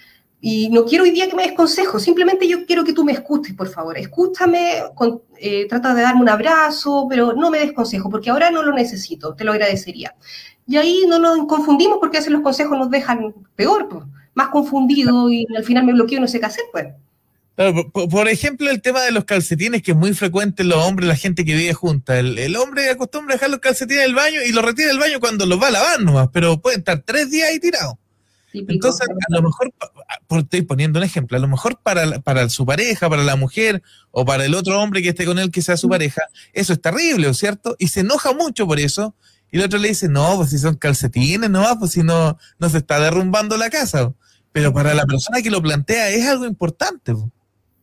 [0.46, 3.12] y no quiero hoy día que me des consejos, simplemente yo quiero que tú me
[3.12, 3.96] escuches, por favor.
[3.96, 4.82] Escúchame,
[5.38, 8.74] eh, trata de darme un abrazo, pero no me des consejos porque ahora no lo
[8.74, 10.14] necesito, te lo agradecería.
[10.66, 13.88] Y ahí no nos confundimos porque a veces los consejos nos dejan peor,
[14.34, 16.88] más confundido y al final me bloqueo y no sé qué hacer, pues.
[18.10, 21.16] por, ejemplo, el tema de los calcetines, que es muy frecuente en los hombres, la
[21.16, 22.18] gente que vive junta.
[22.18, 25.20] El, hombre acostumbra a dejar los calcetines en el baño y los retira del baño
[25.20, 27.94] cuando los va a lavar nomás, pero pueden estar tres días ahí tirados.
[28.54, 29.72] Entonces, a lo mejor,
[30.26, 33.82] por, estoy poniendo un ejemplo, a lo mejor para, para su pareja, para la mujer
[34.10, 36.80] o para el otro hombre que esté con él que sea su pareja, eso es
[36.80, 37.74] terrible, ¿cierto?
[37.78, 39.14] Y se enoja mucho por eso.
[39.50, 42.68] Y el otro le dice, no, pues si son calcetines, no, pues si no, no
[42.68, 44.12] se está derrumbando la casa.
[44.52, 47.12] Pero para la persona que lo plantea es algo importante.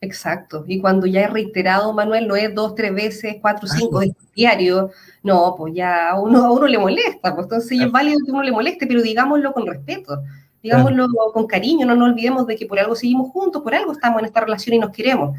[0.02, 0.66] Exacto.
[0.68, 4.90] Y cuando ya es reiterado, Manuel, no es dos, tres veces, cuatro, cinco, es diario,
[5.22, 7.36] no, pues ya a uno, a uno le molesta.
[7.36, 10.24] Pues entonces es válido que uno le moleste, pero digámoslo con respeto,
[10.64, 14.20] digámoslo con cariño, no nos olvidemos de que por algo seguimos juntos, por algo estamos
[14.20, 15.38] en esta relación y nos queremos.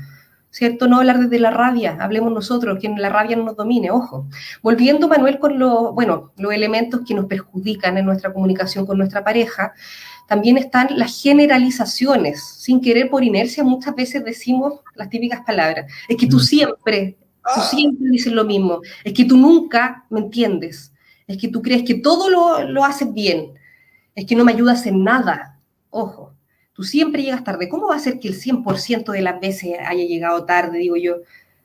[0.51, 0.87] ¿Cierto?
[0.87, 4.27] No hablar desde la rabia, hablemos nosotros, que la rabia no nos domine, ojo.
[4.63, 9.25] Volviendo, Manuel, con los, bueno, los elementos que nos perjudican en nuestra comunicación con nuestra
[9.25, 9.73] pareja,
[10.29, 12.45] también están las generalizaciones.
[12.59, 15.91] Sin querer, por inercia, muchas veces decimos las típicas palabras.
[16.07, 16.41] Es que tú mm.
[16.41, 17.69] siempre, tú ah.
[17.71, 18.81] siempre dices lo mismo.
[19.05, 20.93] Es que tú nunca me entiendes.
[21.27, 23.55] Es que tú crees que todo lo, lo haces bien.
[24.15, 25.59] Es que no me ayudas en nada.
[25.91, 26.35] Ojo,
[26.73, 27.69] tú siempre llegas tarde.
[27.69, 31.17] ¿Cómo va a ser que el 100% de las veces haya llegado tarde, digo yo?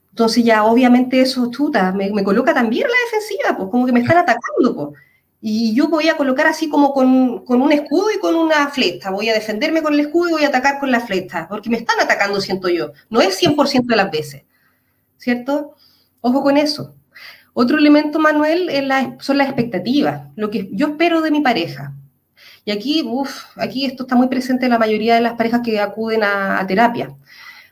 [0.10, 4.00] Entonces ya obviamente eso, chuta, me, me coloca también la defensiva, pues como que me
[4.00, 5.00] están atacando, pues.
[5.40, 7.08] Y yo voy a colocar así como con,
[7.48, 9.12] un escudo y con una flecha.
[9.12, 11.78] Voy a defenderme con el escudo y voy a atacar con la flecha, porque me
[11.78, 12.92] están atacando, siento yo.
[13.10, 14.44] No es 100% de las veces,
[15.18, 15.76] ¿cierto?
[16.22, 16.96] Ojo con eso.
[17.54, 18.84] Otro elemento, Manuel, es
[19.24, 21.94] son las expectativas, lo que yo espero de mi pareja.
[22.68, 25.80] Y aquí, uff, aquí esto está muy presente en la mayoría de las parejas que
[25.80, 27.16] acuden a terapia.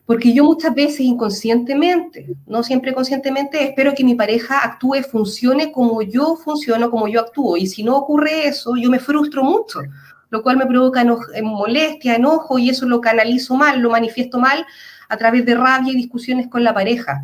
[0.06, 6.02] Porque yo muchas veces inconscientemente, no siempre conscientemente, espero que mi pareja actúe, funcione como
[6.02, 7.58] yo funciono, como yo actúo.
[7.58, 9.82] Y si no ocurre eso, yo me frustro mucho,
[10.30, 14.66] lo cual me provoca eh, molestia, enojo, y eso lo canalizo mal, lo manifiesto mal
[15.10, 17.22] a través de rabia y discusiones con la pareja.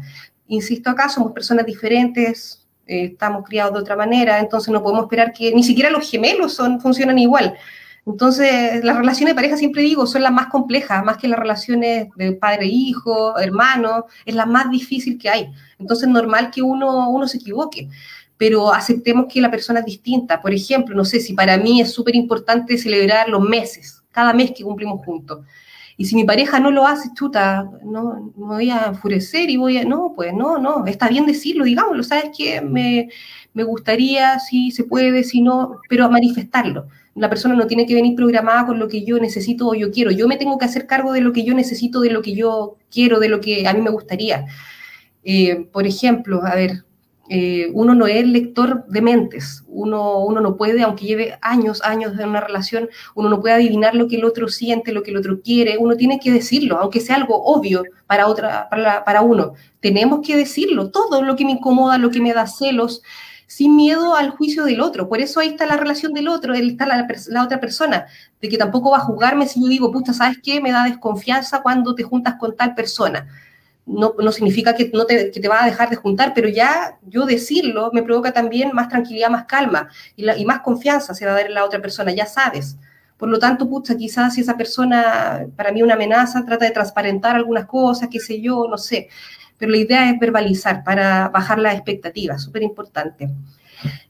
[0.50, 5.34] Insisto acá, somos personas diferentes, eh, estamos criados de otra manera, entonces no podemos esperar
[5.34, 7.56] que ni siquiera los gemelos son, funcionan igual.
[8.06, 12.08] Entonces, las relaciones de pareja, siempre digo, son las más complejas, más que las relaciones
[12.16, 15.52] de padre-hijo, hermano, es la más difícil que hay.
[15.78, 17.90] Entonces, es normal que uno, uno se equivoque,
[18.38, 20.42] pero aceptemos que la persona es distinta.
[20.42, 24.52] Por ejemplo, no sé si para mí es súper importante celebrar los meses, cada mes
[24.52, 25.46] que cumplimos juntos.
[25.98, 29.78] Y si mi pareja no lo hace, chuta, no, me voy a enfurecer y voy
[29.78, 32.62] a, no, pues no, no, está bien decirlo, digámoslo, ¿sabes qué?
[32.62, 33.10] Me,
[33.54, 37.96] me gustaría, si se puede, si no, pero a manifestarlo la persona no tiene que
[37.96, 40.12] venir programada con lo que yo necesito o yo quiero.
[40.12, 42.78] Yo me tengo que hacer cargo de lo que yo necesito, de lo que yo
[42.90, 44.46] quiero, de lo que a mí me gustaría.
[45.24, 46.86] Eh, por ejemplo, a ver,
[47.34, 52.20] eh, uno no es lector de mentes, uno, uno no puede, aunque lleve años, años
[52.20, 55.18] en una relación, uno no puede adivinar lo que el otro siente, lo que el
[55.18, 59.54] otro quiere, uno tiene que decirlo, aunque sea algo obvio para, otra, para uno.
[59.80, 63.02] Tenemos que decirlo, todo lo que me incomoda, lo que me da celos,
[63.48, 65.08] sin miedo al juicio del otro.
[65.08, 68.08] Por eso ahí está la relación del otro, ahí está la, otra persona,
[68.42, 70.60] de que tampoco va a juzgarme si yo digo, puta, ¿sabes qué?
[70.60, 73.26] Me da desconfianza cuando te juntas con tal persona.
[73.92, 76.98] No, no significa que, no te, que te va a dejar de juntar, pero ya
[77.08, 81.34] yo decirlo me provoca también más tranquilidad, más calma y, y más confianza se va
[81.34, 82.78] a dar en la otra persona, ya sabes.
[83.18, 87.36] Por lo tanto, pucha, quizás si esa persona para mí una amenaza, trata de transparentar
[87.36, 89.10] algunas cosas, qué sé yo, no sé
[89.62, 93.30] pero la idea es verbalizar para bajar las expectativas, súper importante.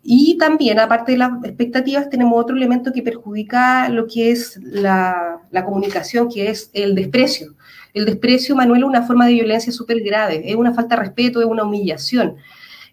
[0.01, 5.41] Y también, aparte de las expectativas, tenemos otro elemento que perjudica lo que es la,
[5.65, 7.53] comunicación, que es el desprecio.
[7.93, 11.39] El desprecio, Manuel, es una forma de violencia súper grave, es una falta de respeto,
[11.41, 12.37] es una humillación.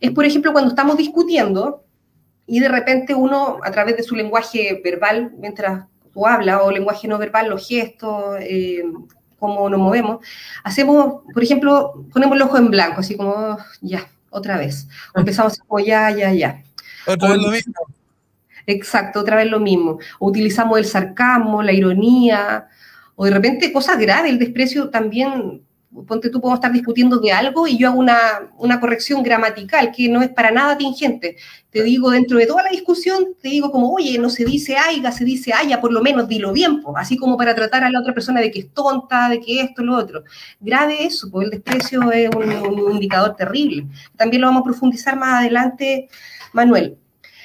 [0.00, 1.84] Es, por ejemplo, cuando estamos discutiendo
[2.46, 7.06] y de repente uno, a través de su lenguaje verbal, mientras tú hablas, o lenguaje
[7.06, 8.82] no verbal, los gestos, eh,
[9.38, 10.24] cómo nos movemos,
[10.64, 14.88] hacemos, por ejemplo, ponemos el ojo en blanco, así como, ya, otra vez.
[15.14, 16.62] O empezamos como, ya, ya, ya.
[17.06, 17.74] Otra vez lo mismo.
[18.66, 19.98] Exacto, otra vez lo mismo.
[20.18, 22.68] O utilizamos el sarcasmo, la ironía,
[23.20, 25.66] o de repente cosas graves, el desprecio también
[26.06, 30.08] ponte tú, podemos estar discutiendo de algo y yo hago una, una, corrección gramatical que
[30.08, 31.36] no es para nada tingente.
[31.68, 35.10] Te digo, dentro de toda la discusión, te digo como, oye, no se dice aiga,
[35.10, 38.14] se dice haya, por lo menos dilo bien, así como para tratar a la otra
[38.14, 40.22] persona de que es tonta, de que esto, lo otro.
[40.60, 43.84] Grave eso, porque el desprecio es un, un indicador terrible.
[44.16, 46.08] También lo vamos a profundizar más adelante,
[46.52, 46.96] Manuel.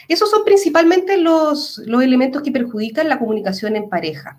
[0.07, 4.37] Esos son principalmente los, los elementos que perjudican la comunicación en pareja.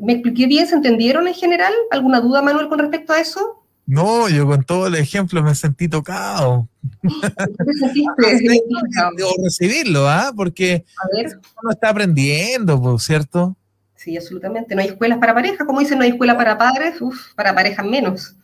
[0.00, 0.66] ¿Me expliqué bien?
[0.66, 1.72] ¿Se entendieron en general?
[1.90, 3.64] ¿Alguna duda, Manuel, con respecto a eso?
[3.86, 6.68] No, yo con todo el ejemplo me sentí tocado.
[7.02, 8.60] ¿Qué sentiste?
[9.44, 10.32] Recibirlo, ¿ah?
[10.34, 10.84] Porque
[11.62, 13.56] uno está aprendiendo, ¿cierto?
[13.96, 14.74] Sí, absolutamente.
[14.74, 17.84] No hay escuelas para parejas, como dicen, no hay escuela para padres, uff, para parejas
[17.84, 18.36] menos.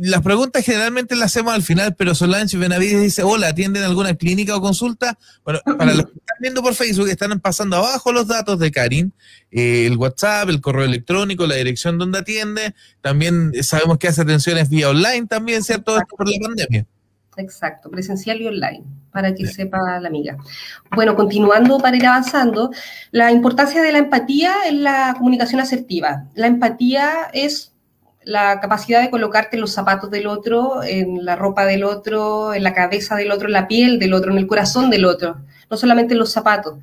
[0.00, 4.56] Las preguntas generalmente las hacemos al final, pero Solange Benavides dice, hola, ¿atienden alguna clínica
[4.56, 5.16] o consulta?
[5.44, 9.12] Bueno, para los que están viendo por Facebook, están pasando abajo los datos de Karin,
[9.52, 12.74] eh, el WhatsApp, el correo electrónico, la dirección donde atiende.
[13.00, 15.96] También sabemos que hace atenciones vía online también, ¿cierto?
[15.96, 16.86] Esto por la pandemia.
[17.36, 20.36] Exacto, presencial y online, para que sepa la amiga.
[20.94, 22.70] Bueno, continuando para ir avanzando,
[23.10, 26.24] la importancia de la empatía en la comunicación asertiva.
[26.34, 27.71] La empatía es
[28.24, 32.62] la capacidad de colocarte en los zapatos del otro, en la ropa del otro, en
[32.62, 35.36] la cabeza del otro, en la piel del otro, en el corazón del otro,
[35.70, 36.74] no solamente en los zapatos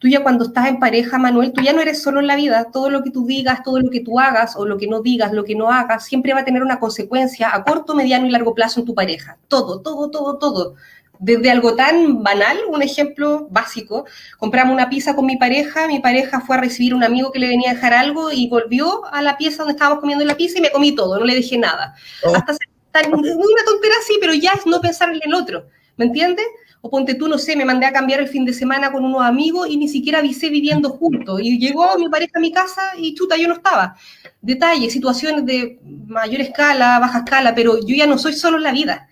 [0.00, 2.68] tú ya cuando estás en pareja, Manuel, tú ya no eres solo en la vida,
[2.72, 5.32] todo lo que tú digas, todo lo que tú hagas o lo que no digas,
[5.32, 8.54] lo que no hagas, siempre va a tener una consecuencia a corto, mediano y largo
[8.54, 9.36] plazo en tu pareja.
[9.46, 10.74] Todo, todo, todo, todo.
[11.22, 14.06] Desde algo tan banal, un ejemplo básico,
[14.38, 17.48] compramos una pizza con mi pareja, mi pareja fue a recibir un amigo que le
[17.48, 20.62] venía a dejar algo y volvió a la pieza donde estábamos comiendo la pizza y
[20.62, 21.94] me comí todo, no le dejé nada.
[22.24, 22.34] Oh.
[22.34, 22.56] Hasta
[23.12, 26.46] una tontera así, pero ya es no pensar en el otro, ¿me entiendes?
[26.82, 29.22] O ponte tú, no sé, me mandé a cambiar el fin de semana con unos
[29.22, 31.38] amigos y ni siquiera avisé viviendo juntos.
[31.42, 33.96] Y llegó mi pareja a mi casa y chuta, yo no estaba.
[34.40, 38.72] Detalles, situaciones de mayor escala, baja escala, pero yo ya no soy solo en la
[38.72, 39.08] vida.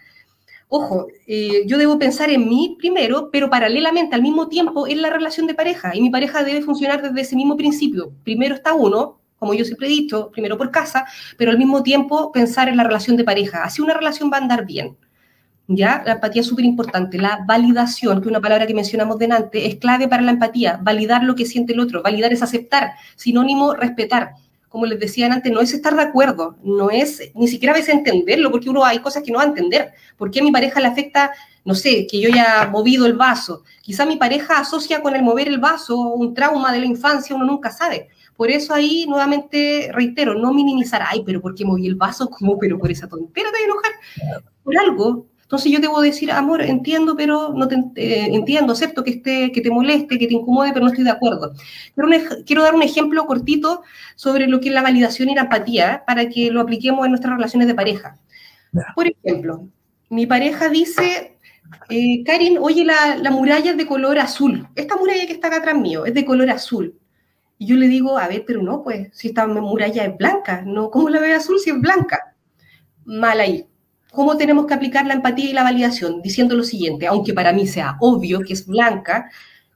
[0.70, 5.10] Ojo, eh, yo debo pensar en mí primero, pero paralelamente, al mismo tiempo, en la
[5.10, 5.96] relación de pareja.
[5.96, 8.12] Y mi pareja debe funcionar desde ese mismo principio.
[8.22, 11.06] Primero está uno, como yo siempre he dicho, primero por casa,
[11.38, 13.64] pero al mismo tiempo pensar en la relación de pareja.
[13.64, 14.96] Así una relación va a andar bien.
[15.68, 16.02] ¿ya?
[16.04, 17.18] La empatía es súper importante.
[17.18, 20.80] La validación, que es una palabra que mencionamos delante, es clave para la empatía.
[20.82, 22.02] Validar lo que siente el otro.
[22.02, 22.92] Validar es aceptar.
[23.16, 24.32] Sinónimo, respetar.
[24.68, 27.94] Como les decía antes, no es estar de acuerdo, no es ni siquiera a veces
[27.94, 29.92] entenderlo, porque uno hay cosas que no va a entender.
[30.16, 31.32] ¿Por qué a mi pareja le afecta,
[31.64, 33.64] no sé, que yo haya movido el vaso?
[33.82, 37.46] Quizá mi pareja asocia con el mover el vaso un trauma de la infancia, uno
[37.46, 38.08] nunca sabe.
[38.36, 42.28] Por eso ahí nuevamente reitero, no minimizar, ay, pero ¿por qué moví el vaso?
[42.38, 42.58] ¿Cómo?
[42.58, 44.44] Pero por esa tontera te voy a enojar.
[44.62, 49.12] Por algo entonces yo debo decir, amor, entiendo, pero no te eh, entiendo, acepto que,
[49.12, 51.54] esté, que te moleste, que te incomode, pero no estoy de acuerdo.
[52.44, 53.82] quiero dar un ejemplo cortito
[54.14, 57.34] sobre lo que es la validación y la empatía para que lo apliquemos en nuestras
[57.34, 58.18] relaciones de pareja.
[58.94, 59.66] Por ejemplo,
[60.10, 61.38] mi pareja dice,
[61.88, 64.68] eh, Karin, oye, la, la muralla es de color azul.
[64.74, 66.94] Esta muralla que está acá atrás mío es de color azul.
[67.56, 70.90] Y yo le digo, a ver, pero no, pues, si esta muralla es blanca, no,
[70.90, 72.36] ¿cómo la ve azul si es blanca?
[73.06, 73.66] Mal ahí.
[74.18, 76.22] ¿Cómo tenemos que aplicar la empatía y la validación?
[76.22, 79.30] Diciendo lo siguiente, aunque para mí sea obvio que es blanca,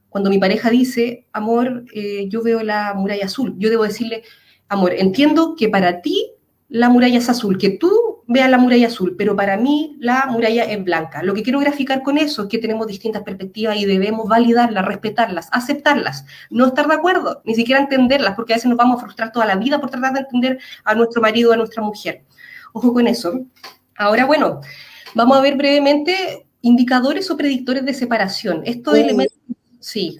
[0.09, 4.23] cuando mi pareja dice, amor, eh, yo veo la muralla azul, yo debo decirle,
[4.67, 6.33] amor, entiendo que para ti
[6.67, 7.89] la muralla es azul, que tú
[8.27, 11.23] veas la muralla azul, pero para mí la muralla es blanca.
[11.23, 15.47] Lo que quiero graficar con eso es que tenemos distintas perspectivas y debemos validarlas, respetarlas,
[15.53, 19.31] aceptarlas, no estar de acuerdo, ni siquiera entenderlas, porque a veces nos vamos a frustrar
[19.31, 22.25] toda la vida por tratar de entender a nuestro marido a nuestra mujer.
[22.73, 23.45] Ojo con eso.
[23.97, 24.61] Ahora, bueno,
[25.13, 28.61] vamos a ver brevemente indicadores o predictores de separación.
[28.65, 28.97] Estos uh.
[28.97, 29.37] elementos,
[29.79, 30.19] sí.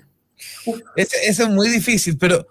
[0.95, 2.47] Eso es muy difícil, pero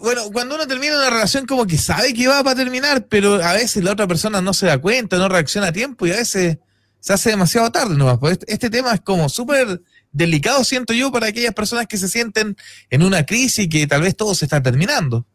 [0.00, 3.52] bueno, cuando uno termina una relación como que sabe que va para terminar, pero a
[3.54, 6.58] veces la otra persona no se da cuenta, no reacciona a tiempo y a veces
[7.00, 8.18] se hace demasiado tarde nomás.
[8.18, 12.08] Pues este, este tema es como súper delicado, siento yo, para aquellas personas que se
[12.08, 12.56] sienten
[12.90, 15.26] en una crisis y que tal vez todo se está terminando.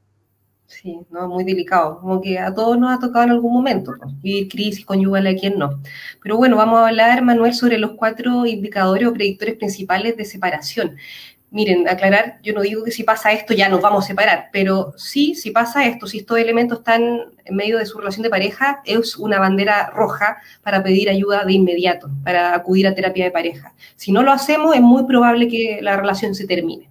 [0.67, 1.99] Sí, no, muy delicado.
[1.99, 5.57] Como que a todos nos ha tocado en algún momento vivir crisis conyugal a quien
[5.57, 5.81] no.
[6.21, 10.97] Pero bueno, vamos a hablar, Manuel, sobre los cuatro indicadores o predictores principales de separación.
[11.49, 14.93] Miren, aclarar, yo no digo que si pasa esto ya nos vamos a separar, pero
[14.97, 18.81] sí, si pasa esto, si estos elementos están en medio de su relación de pareja,
[18.83, 23.73] es una bandera roja para pedir ayuda de inmediato, para acudir a terapia de pareja.
[23.95, 26.89] Si no lo hacemos, es muy probable que la relación se termine.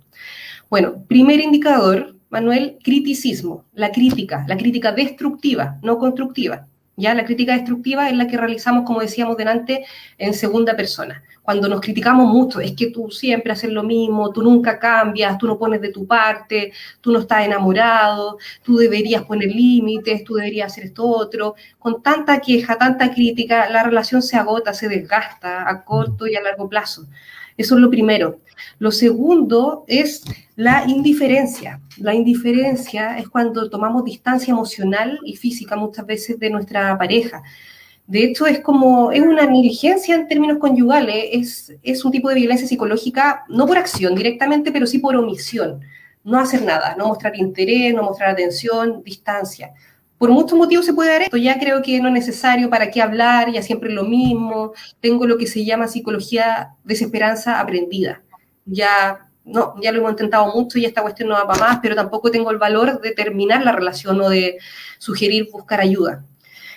[0.71, 6.67] Bueno, primer indicador Manuel, criticismo, la crítica, la crítica destructiva, no constructiva.
[6.97, 9.85] Ya la crítica destructiva es la que realizamos, como decíamos delante,
[10.17, 11.23] en segunda persona.
[11.43, 15.47] Cuando nos criticamos mucho, es que tú siempre haces lo mismo, tú nunca cambias, tú
[15.47, 20.73] no pones de tu parte, tú no estás enamorado, tú deberías poner límites, tú deberías
[20.73, 21.55] hacer esto otro.
[21.79, 26.41] Con tanta queja, tanta crítica, la relación se agota, se desgasta a corto y a
[26.41, 27.07] largo plazo.
[27.57, 28.41] Eso es lo primero.
[28.79, 30.23] Lo segundo es
[30.57, 31.81] la indiferencia.
[31.99, 37.43] La indiferencia es cuando tomamos distancia emocional y física muchas veces de nuestra pareja.
[38.07, 42.37] De hecho, es como, es una negligencia en términos conyugales, es, es un tipo de
[42.37, 45.81] violencia psicológica, no por acción directamente, pero sí por omisión.
[46.23, 49.73] No hacer nada, no mostrar interés, no mostrar atención, distancia
[50.19, 51.37] por muchos motivos se puede dar esto.
[51.37, 54.73] Ya creo que no es necesario para qué hablar, ya siempre lo mismo.
[55.01, 58.23] Tengo lo que se llama psicología desesperanza aprendida.
[58.65, 61.95] Ya no, ya lo hemos intentado mucho y esta cuestión no va para más, pero
[61.95, 64.59] tampoco tengo el valor de terminar la relación o de
[64.99, 66.25] sugerir buscar ayuda.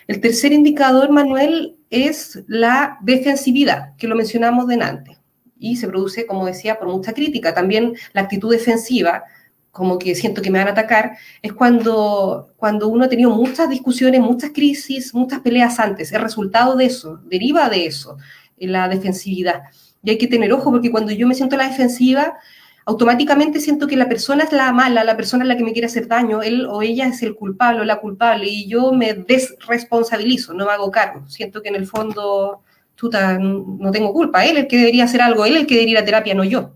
[0.08, 5.18] El tercer indicador, Manuel, es la defensividad, que lo mencionamos delante,
[5.58, 7.54] y se produce, como decía, por mucha crítica.
[7.54, 9.24] También la actitud defensiva,
[9.72, 13.70] como que siento que me van a atacar, es cuando, cuando uno ha tenido muchas
[13.70, 16.12] discusiones, muchas crisis, muchas peleas antes.
[16.12, 18.18] El resultado de eso, deriva de eso,
[18.58, 19.64] la defensividad.
[20.04, 22.38] Y hay que tener ojo porque cuando yo me siento la defensiva,
[22.86, 25.86] automáticamente siento que la persona es la mala, la persona es la que me quiere
[25.86, 30.54] hacer daño, él o ella es el culpable o la culpable y yo me desresponsabilizo,
[30.54, 31.28] no me hago cargo.
[31.28, 32.64] Siento que en el fondo,
[32.96, 35.76] chuta, no tengo culpa, él es el que debería hacer algo, él es el que
[35.76, 36.72] debería ir a terapia, no yo.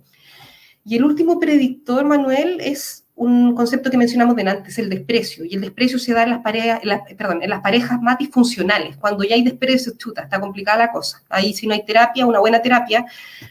[0.85, 5.45] Y el último predictor, Manuel, es un concepto que mencionamos antes, el desprecio.
[5.45, 6.81] Y el desprecio se da en las, parejas,
[7.17, 8.97] perdón, en las parejas más disfuncionales.
[8.97, 11.21] Cuando ya hay desprecio, chuta, está complicada la cosa.
[11.29, 13.05] Ahí si no hay terapia, una buena terapia,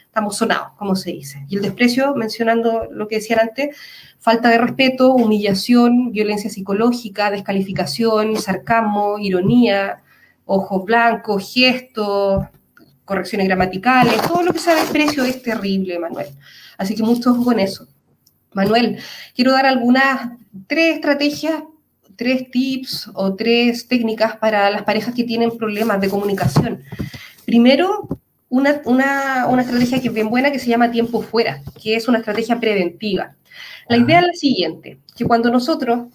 [0.04, 1.46] estamos sonados, como se dice.
[1.48, 3.76] Y el desprecio, mencionando lo que decía antes,
[4.18, 10.02] falta de respeto, humillación, violencia psicológica, descalificación, sarcasmo, ironía,
[10.44, 12.44] ojos blancos, gestos,
[13.04, 16.28] correcciones gramaticales, todo lo que sea desprecio es terrible, Manuel.
[16.82, 17.86] Así que mucho ojo con eso.
[18.52, 18.98] Manuel,
[19.34, 20.30] quiero dar algunas,
[20.66, 21.62] tres estrategias,
[22.16, 26.82] tres tips o tres técnicas para las parejas que tienen problemas de comunicación.
[27.46, 28.08] Primero,
[28.48, 32.18] una, una, estrategia que es bien buena que se llama tiempo fuera, que es una
[32.18, 33.34] estrategia preventiva.
[33.88, 36.08] La idea es la siguiente, que cuando nosotros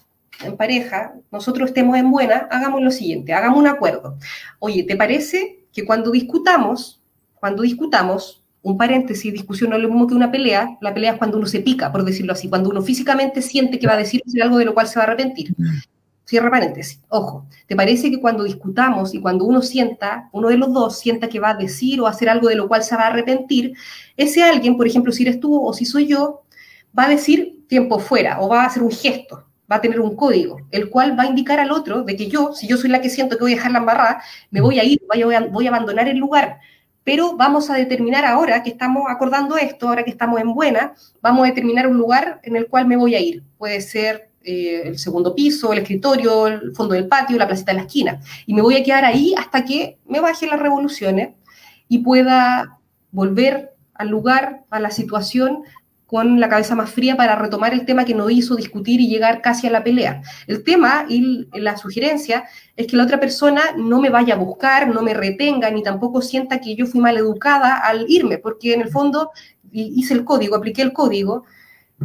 [0.44, 4.16] en pareja, nosotros estemos en buena, hagamos lo siguiente, hagamos un acuerdo.
[4.60, 7.02] Oye, ¿te parece que cuando discutamos,
[7.34, 11.18] cuando discutamos, un paréntesis, discusión no es lo mismo que una pelea, la pelea es
[11.18, 14.22] cuando uno se pica, por decirlo así, cuando uno físicamente siente que va a decir
[14.42, 15.54] algo de lo cual se va a arrepentir.
[16.24, 17.00] Cierra paréntesis.
[17.08, 21.28] Ojo, ¿te parece que cuando discutamos y cuando uno sienta, uno de los dos sienta
[21.28, 23.74] que va a decir o hacer algo de lo cual se va a arrepentir,
[24.16, 26.42] ese alguien, por ejemplo, si eres tú o si soy yo,
[26.96, 30.16] va a decir tiempo fuera o va a hacer un gesto, va a tener un
[30.16, 33.00] código, el cual va a indicar al otro de que yo, si yo soy la
[33.00, 35.66] que siento que voy a dejar la embarrada, me voy a ir, voy a, voy
[35.66, 36.60] a abandonar el lugar
[37.08, 40.92] pero vamos a determinar ahora que estamos acordando esto, ahora que estamos en buena,
[41.22, 43.42] vamos a determinar un lugar en el cual me voy a ir.
[43.56, 47.78] Puede ser eh, el segundo piso, el escritorio, el fondo del patio, la placita de
[47.78, 48.20] la esquina.
[48.44, 51.30] Y me voy a quedar ahí hasta que me bajen las revoluciones
[51.88, 52.78] y pueda
[53.10, 55.62] volver al lugar, a la situación
[56.08, 59.42] con la cabeza más fría para retomar el tema que nos hizo discutir y llegar
[59.42, 60.22] casi a la pelea.
[60.46, 62.44] El tema y la sugerencia
[62.76, 66.22] es que la otra persona no me vaya a buscar, no me retenga, ni tampoco
[66.22, 69.32] sienta que yo fui mal educada al irme, porque en el fondo
[69.70, 71.44] hice el código, apliqué el código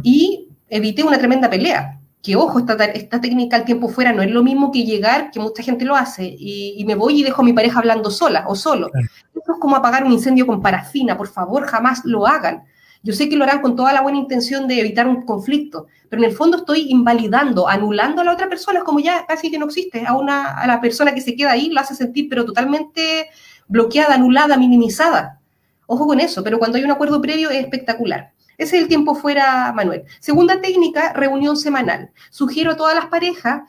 [0.02, 1.98] y evité una tremenda pelea.
[2.22, 5.40] Que ojo, esta, esta técnica al tiempo fuera no es lo mismo que llegar, que
[5.40, 8.54] mucha gente lo hace, y, me voy y dejo a mi pareja hablando sola o
[8.54, 8.90] solo.
[8.94, 12.64] Eso es como apagar un incendio con parafina, por favor, jamás lo hagan
[13.04, 16.22] yo sé que lo harán con toda la buena intención de evitar un conflicto, pero
[16.22, 19.66] en el fondo estoy invalidando, anulando a la otra persona, como ya casi que no
[19.66, 20.06] existe.
[20.06, 23.28] A, una, a la persona que se queda ahí la hace sentir, pero totalmente
[23.68, 25.38] bloqueada, anulada, minimizada.
[25.86, 28.32] Ojo con eso, pero cuando hay un acuerdo previo es espectacular.
[28.56, 30.04] Ese es el tiempo fuera, Manuel.
[30.18, 32.10] Segunda técnica, reunión semanal.
[32.30, 33.62] Sugiero a todas las parejas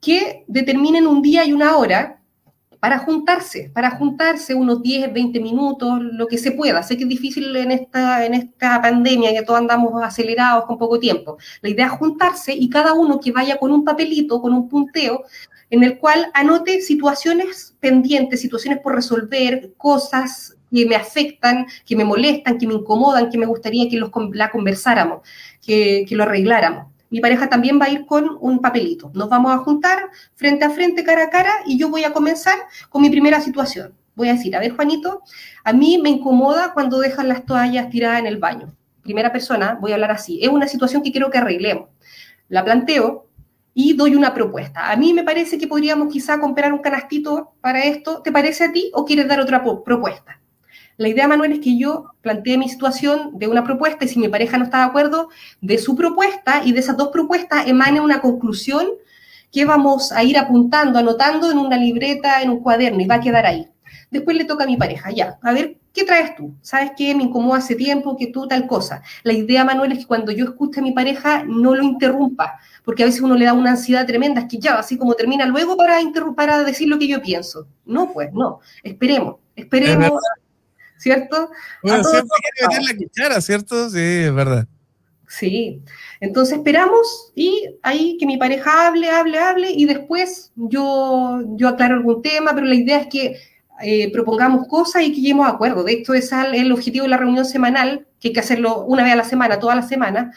[0.00, 2.17] que determinen un día y una hora
[2.80, 6.82] para juntarse, para juntarse unos 10, 20 minutos, lo que se pueda.
[6.82, 10.98] Sé que es difícil en esta, en esta pandemia, que todos andamos acelerados con poco
[10.98, 11.38] tiempo.
[11.60, 15.24] La idea es juntarse y cada uno que vaya con un papelito, con un punteo,
[15.70, 22.04] en el cual anote situaciones pendientes, situaciones por resolver, cosas que me afectan, que me
[22.04, 25.20] molestan, que me incomodan, que me gustaría que los, la conversáramos,
[25.64, 29.10] que, que lo arregláramos mi pareja también va a ir con un papelito.
[29.14, 32.58] Nos vamos a juntar frente a frente, cara a cara, y yo voy a comenzar
[32.88, 33.94] con mi primera situación.
[34.14, 35.22] Voy a decir, a ver, Juanito,
[35.64, 38.74] a mí me incomoda cuando dejan las toallas tiradas en el baño.
[39.02, 40.40] Primera persona, voy a hablar así.
[40.42, 41.88] Es una situación que quiero que arreglemos.
[42.48, 43.28] La planteo
[43.74, 44.90] y doy una propuesta.
[44.90, 48.22] A mí me parece que podríamos quizá comprar un canastito para esto.
[48.22, 50.40] ¿Te parece a ti o quieres dar otra propuesta?
[50.98, 54.28] La idea, Manuel, es que yo planteé mi situación de una propuesta y si mi
[54.28, 55.28] pareja no está de acuerdo,
[55.60, 58.84] de su propuesta y de esas dos propuestas emane una conclusión
[59.52, 63.20] que vamos a ir apuntando, anotando en una libreta, en un cuaderno y va a
[63.20, 63.68] quedar ahí.
[64.10, 66.56] Después le toca a mi pareja, ya, a ver, ¿qué traes tú?
[66.62, 67.14] ¿Sabes qué?
[67.14, 69.00] Me incomoda hace tiempo que tú tal cosa.
[69.22, 73.04] La idea, Manuel, es que cuando yo escuche a mi pareja, no lo interrumpa, porque
[73.04, 75.76] a veces uno le da una ansiedad tremenda, es que ya, así como termina luego
[75.76, 76.00] para,
[76.34, 77.68] para decir lo que yo pienso.
[77.86, 80.10] No, pues, no, esperemos, esperemos.
[80.98, 81.50] ¿Cierto?
[81.82, 83.90] Bueno, siempre quiere meter la cuchara, ¿cierto?
[83.90, 84.66] Sí, es verdad.
[85.28, 85.82] Sí,
[86.20, 91.96] entonces esperamos y ahí que mi pareja hable, hable, hable y después yo, yo aclaro
[91.96, 93.36] algún tema, pero la idea es que
[93.82, 95.84] eh, propongamos cosas y que lleguemos a acuerdo.
[95.84, 99.12] De hecho, es el objetivo de la reunión semanal, que hay que hacerlo una vez
[99.12, 100.32] a la semana, toda la semana,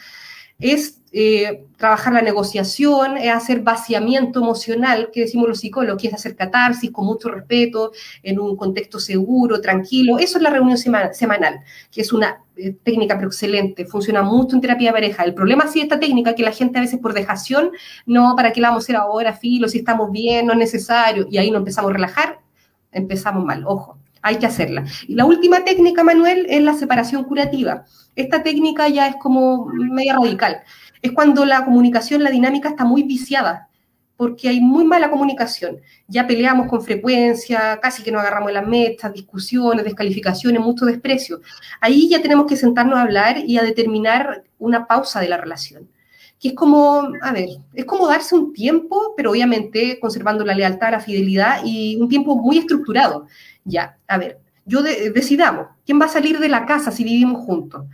[0.58, 6.14] es eh, trabajar la negociación, es hacer vaciamiento emocional, que decimos los psicólogos, que es
[6.14, 7.92] hacer catarsis con mucho respeto,
[8.22, 10.18] en un contexto seguro, tranquilo.
[10.18, 14.62] Eso es la reunión semanal, que es una eh, técnica pero excelente, funciona mucho en
[14.62, 15.24] terapia de pareja.
[15.24, 17.72] El problema sí esta técnica que la gente a veces por dejación,
[18.06, 19.68] no, ¿para qué la vamos a hacer ahora, filo?
[19.68, 22.40] Si estamos bien, no es necesario, y ahí nos empezamos a relajar,
[22.90, 24.84] empezamos mal, ojo hay que hacerla.
[25.06, 27.84] Y la última técnica, Manuel, es la separación curativa.
[28.16, 30.62] Esta técnica ya es como media radical
[31.02, 33.68] es cuando la comunicación, la dinámica está muy viciada,
[34.16, 35.78] porque hay muy mala comunicación.
[36.06, 41.40] Ya peleamos con frecuencia, casi que nos agarramos las metas, discusiones, descalificaciones, mucho desprecio.
[41.80, 45.88] Ahí ya tenemos que sentarnos a hablar y a determinar una pausa de la relación
[46.42, 50.90] que es como, a ver, es como darse un tiempo, pero obviamente conservando la lealtad,
[50.90, 53.28] la fidelidad y un tiempo muy estructurado.
[53.64, 57.84] Ya, a ver, yo decidamos, ¿quién va a salir de la casa si vivimos juntos?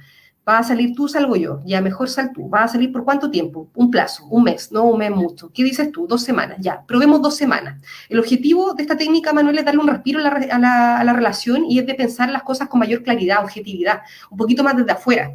[0.48, 1.60] ¿Va a salir tú, salgo yo?
[1.66, 2.48] Ya, mejor sal tú.
[2.48, 3.68] ¿Va a salir por cuánto tiempo?
[3.74, 5.50] Un plazo, un mes, no un mes mucho.
[5.52, 6.06] ¿Qué dices tú?
[6.06, 6.82] Dos semanas, ya.
[6.86, 7.82] Probemos dos semanas.
[8.08, 11.66] El objetivo de esta técnica, Manuel, es darle un respiro a la, a la relación
[11.66, 14.00] y es de pensar las cosas con mayor claridad, objetividad,
[14.30, 15.32] un poquito más desde afuera.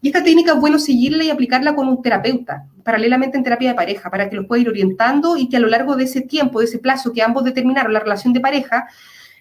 [0.00, 3.74] Y esta técnica es bueno seguirla y aplicarla con un terapeuta, paralelamente en terapia de
[3.76, 6.58] pareja, para que los pueda ir orientando y que a lo largo de ese tiempo,
[6.58, 8.88] de ese plazo que ambos determinaron la relación de pareja,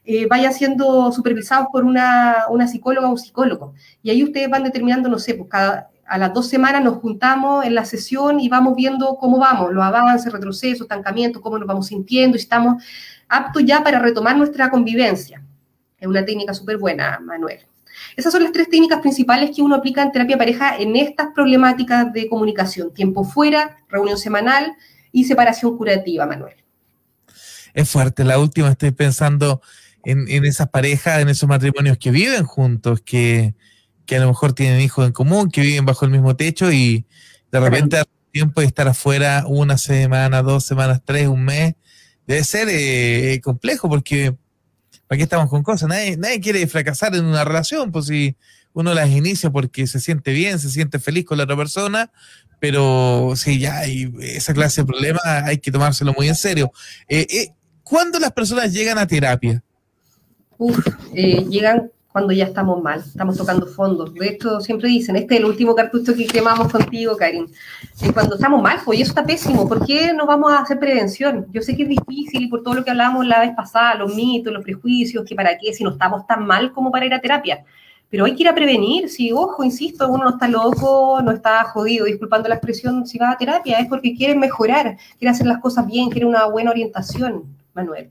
[0.10, 3.74] eh, vaya siendo supervisados por una, una, psicóloga o un psicólogo.
[4.02, 7.66] Y ahí ustedes van determinando, no sé, pues cada, a las dos semanas nos juntamos
[7.66, 11.88] en la sesión y vamos viendo cómo vamos, los avances, retrocesos, estancamientos, cómo nos vamos
[11.88, 12.82] sintiendo y estamos
[13.28, 15.44] aptos ya para retomar nuestra convivencia.
[16.00, 17.60] Es una técnica súper buena, Manuel.
[18.16, 22.14] Esas son las tres técnicas principales que uno aplica en terapia pareja en estas problemáticas
[22.14, 22.94] de comunicación.
[22.94, 24.74] Tiempo fuera, reunión semanal
[25.12, 26.56] y separación curativa, Manuel.
[27.74, 28.24] Es fuerte.
[28.24, 29.62] La última estoy pensando
[30.08, 33.54] en, esas parejas, en esos matrimonios que viven juntos, que,
[34.10, 37.06] a lo mejor tienen hijos en común, que viven bajo el mismo techo y
[37.52, 41.76] de repente al tiempo de estar afuera una semana, dos semanas, tres, un mes,
[42.26, 44.34] debe ser eh, complejo porque
[45.08, 45.90] ¿para qué estamos con cosas?
[45.90, 48.38] Nadie, nadie quiere fracasar en una relación, pues si
[48.72, 52.12] uno las inicia porque se siente bien, se siente feliz con la otra persona,
[52.62, 56.72] pero si ya hay esa clase de problemas hay que tomárselo muy en serio.
[57.10, 57.50] Eh, eh,
[57.84, 59.64] ¿Cuándo las personas llegan a terapia?
[60.58, 64.12] Uf, eh, llegan cuando ya estamos mal, estamos tocando fondos.
[64.16, 67.46] De hecho, siempre dicen, este es el último cartucho que quemamos contigo, Karin.
[68.02, 69.68] Es cuando estamos mal, pues, y eso está pésimo.
[69.68, 71.46] ¿Por qué no vamos a hacer prevención?
[71.52, 74.16] Yo sé que es difícil y por todo lo que hablamos la vez pasada, los
[74.16, 77.22] mitos, los prejuicios, que para qué, si no estamos tan mal como para ir a
[77.22, 77.64] terapia.
[78.10, 81.66] Pero hay que ir a prevenir, si, ojo, insisto, uno no está loco, no está
[81.66, 85.60] jodido, disculpando la expresión, si va a terapia, es porque quiere mejorar, quiere hacer las
[85.60, 87.44] cosas bien, quiere una buena orientación,
[87.76, 88.10] Manuel.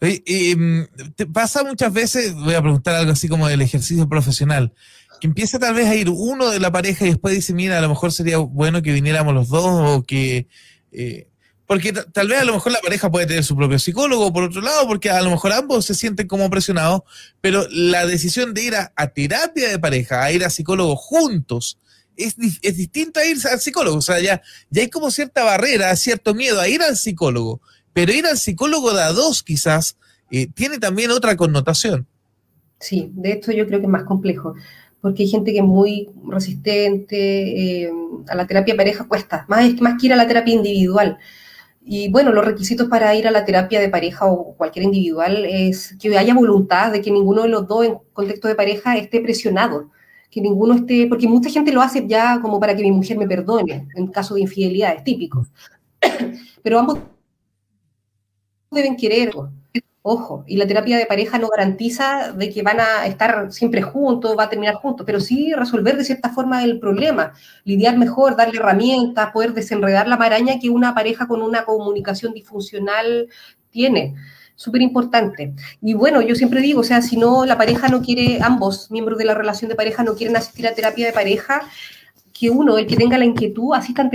[0.00, 0.82] Mm,
[1.14, 4.72] te pasa muchas veces, voy a preguntar algo así como del ejercicio profesional,
[5.20, 7.82] que empieza tal vez a ir uno de la pareja y después dice, mira, a
[7.82, 10.46] lo mejor sería bueno que viniéramos los dos o que...
[10.92, 11.26] Eh,
[11.66, 14.60] porque tal vez a lo mejor la pareja puede tener su propio psicólogo, por otro
[14.60, 17.02] lado, porque a lo mejor ambos se sienten como presionados,
[17.40, 21.78] pero la decisión de ir a, terapia de pareja, a ir a psicólogo juntos,
[22.16, 23.98] es, es distinta a ir al psicólogo.
[23.98, 27.60] O sea, ya, ya hay como cierta barrera, cierto miedo a ir al psicólogo.
[27.92, 29.96] Pero ir al psicólogo de a dos quizás
[30.30, 32.06] eh, tiene también otra connotación.
[32.78, 34.54] Sí, de hecho yo creo que es más complejo,
[35.00, 37.92] porque hay gente que es muy resistente, eh,
[38.28, 41.18] a la terapia pareja cuesta, más, más que ir a la terapia individual.
[41.84, 45.96] Y bueno, los requisitos para ir a la terapia de pareja o cualquier individual es
[46.00, 49.90] que haya voluntad de que ninguno de los dos en contexto de pareja esté presionado,
[50.30, 53.26] que ninguno esté, porque mucha gente lo hace ya como para que mi mujer me
[53.26, 55.46] perdone, en caso de infidelidad, es típico.
[56.62, 56.98] Pero ambos
[58.70, 59.32] deben querer.
[60.02, 64.34] Ojo, y la terapia de pareja no garantiza de que van a estar siempre juntos,
[64.38, 68.58] va a terminar juntos, pero sí resolver de cierta forma el problema, lidiar mejor, darle
[68.58, 73.28] herramientas, poder desenredar la maraña que una pareja con una comunicación disfuncional
[73.68, 74.14] tiene.
[74.54, 75.54] Súper importante.
[75.82, 79.18] Y bueno, yo siempre digo, o sea, si no, la pareja no quiere, ambos miembros
[79.18, 81.62] de la relación de pareja no quieren asistir a terapia de pareja,
[82.40, 84.08] que uno, el que tenga la inquietud, asista,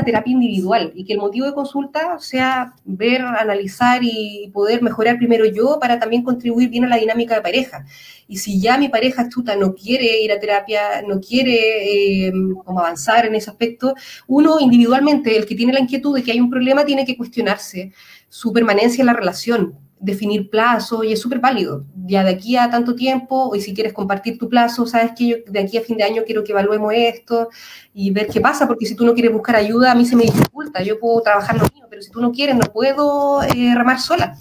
[0.00, 5.16] a terapia individual y que el motivo de consulta sea ver, analizar y poder mejorar
[5.16, 7.86] primero yo para también contribuir bien a la dinámica de pareja.
[8.28, 12.80] Y si ya mi pareja chuta no quiere ir a terapia, no quiere eh, como
[12.80, 13.94] avanzar en ese aspecto,
[14.26, 17.90] uno individualmente, el que tiene la inquietud de que hay un problema, tiene que cuestionarse
[18.28, 21.86] su permanencia en la relación, definir plazo y es súper válido.
[22.06, 25.36] Ya de aquí a tanto tiempo, y si quieres compartir tu plazo, sabes que yo
[25.46, 27.48] de aquí a fin de año quiero que evaluemos esto
[27.94, 30.24] y ver qué pasa, porque si tú no quieres buscar ayuda, a mí se me
[30.24, 30.82] dificulta.
[30.82, 34.36] Yo puedo trabajar lo mío, pero si tú no quieres, no puedo eh, remar sola.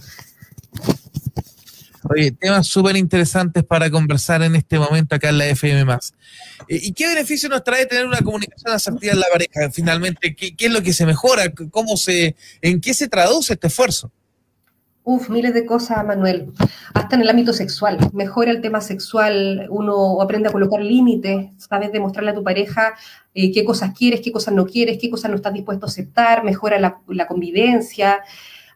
[2.09, 5.93] Oye, temas súper interesantes para conversar en este momento acá en la FM.
[6.67, 9.71] Eh, ¿Y qué beneficio nos trae tener una comunicación asertiva en la pareja?
[9.71, 11.53] Finalmente, ¿qué, ¿qué, es lo que se mejora?
[11.69, 14.11] ¿Cómo se, ¿En qué se traduce este esfuerzo?
[15.03, 16.51] Uf, miles de cosas, Manuel.
[16.93, 17.97] Hasta en el ámbito sexual.
[18.13, 22.93] Mejora el tema sexual, uno aprende a colocar límites, sabes demostrarle a tu pareja
[23.33, 26.43] eh, qué cosas quieres, qué cosas no quieres, qué cosas no estás dispuesto a aceptar,
[26.43, 28.21] mejora la, la, convivencia,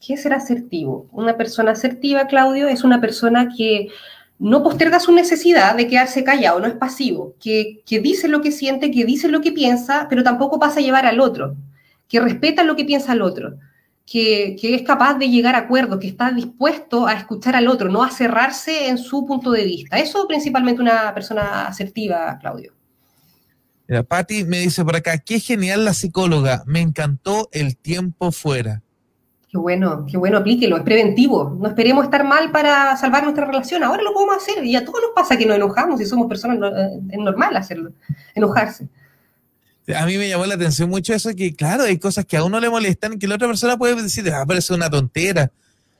[0.00, 1.08] ¿Qué es ser asertivo?
[1.10, 3.88] Una persona asertiva, Claudio, es una persona que
[4.38, 8.52] no posterga su necesidad de quedarse callado, no es pasivo, que, que dice lo que
[8.52, 11.56] siente, que dice lo que piensa, pero tampoco pasa a llevar al otro,
[12.06, 13.58] que respeta lo que piensa el otro
[14.06, 18.02] que, es capaz de llegar a acuerdos, que está dispuesto a escuchar al otro, no
[18.02, 19.98] a cerrarse en su punto de vista.
[19.98, 22.72] Eso principalmente una persona asertiva, Claudio.
[23.88, 28.82] Mira, Patti me dice por acá, qué genial la psicóloga, me encantó el tiempo fuera.
[29.50, 31.58] Qué bueno, qué bueno, aplíquelo, es preventivo.
[31.60, 33.84] No esperemos estar mal para salvar nuestra relación.
[33.84, 36.58] Ahora lo podemos hacer y a todos nos pasa que nos enojamos y somos personas,
[36.74, 37.92] eh, es normal hacerlo,
[38.34, 38.88] enojarse.
[39.96, 42.60] A mí me llamó la atención mucho eso, que claro, hay cosas que a uno
[42.60, 45.50] le molestan y que la otra persona puede decir, ah, es una tontera.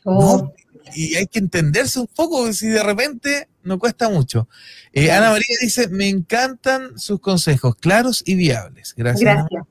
[0.04, 0.52] Oh.
[0.96, 4.48] y hay que entenderse un poco, si de repente no cuesta mucho.
[4.92, 8.94] Eh, Ana María dice, me encantan sus consejos, claros y viables.
[8.96, 9.34] Gracias.
[9.34, 9.64] Gracias.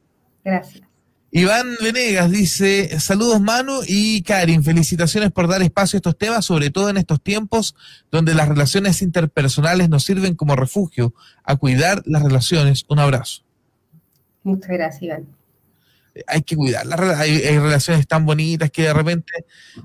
[0.43, 0.91] Gracias.
[1.33, 6.71] Iván Venegas dice, saludos Manu y Karin, felicitaciones por dar espacio a estos temas, sobre
[6.71, 7.73] todo en estos tiempos
[8.11, 11.13] donde las relaciones interpersonales nos sirven como refugio
[11.45, 12.83] a cuidar las relaciones.
[12.89, 13.43] Un abrazo.
[14.43, 15.27] Muchas gracias, Iván.
[16.27, 16.85] Hay que cuidar,
[17.15, 19.31] hay, hay, relaciones tan bonitas que de repente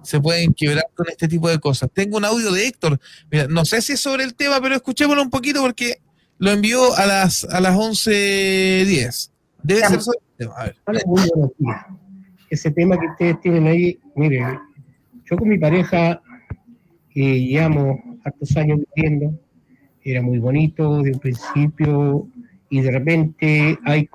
[0.02, 1.88] se pueden quebrar con este tipo de cosas.
[1.92, 2.98] Tengo un audio de Héctor,
[3.30, 6.00] Mira, no sé si es sobre el tema, pero escuchémoslo un poquito porque
[6.38, 9.30] lo envió a las, a las 11.10.
[9.62, 10.54] Debe ser sobre el tema.
[10.56, 10.76] A ver.
[12.50, 14.44] Ese tema que ustedes tienen ahí, mire,
[15.24, 16.20] yo con mi pareja,
[17.10, 19.38] que llevamos hartos años viviendo,
[20.02, 22.28] era muy bonito de un principio
[22.70, 24.08] y de repente hay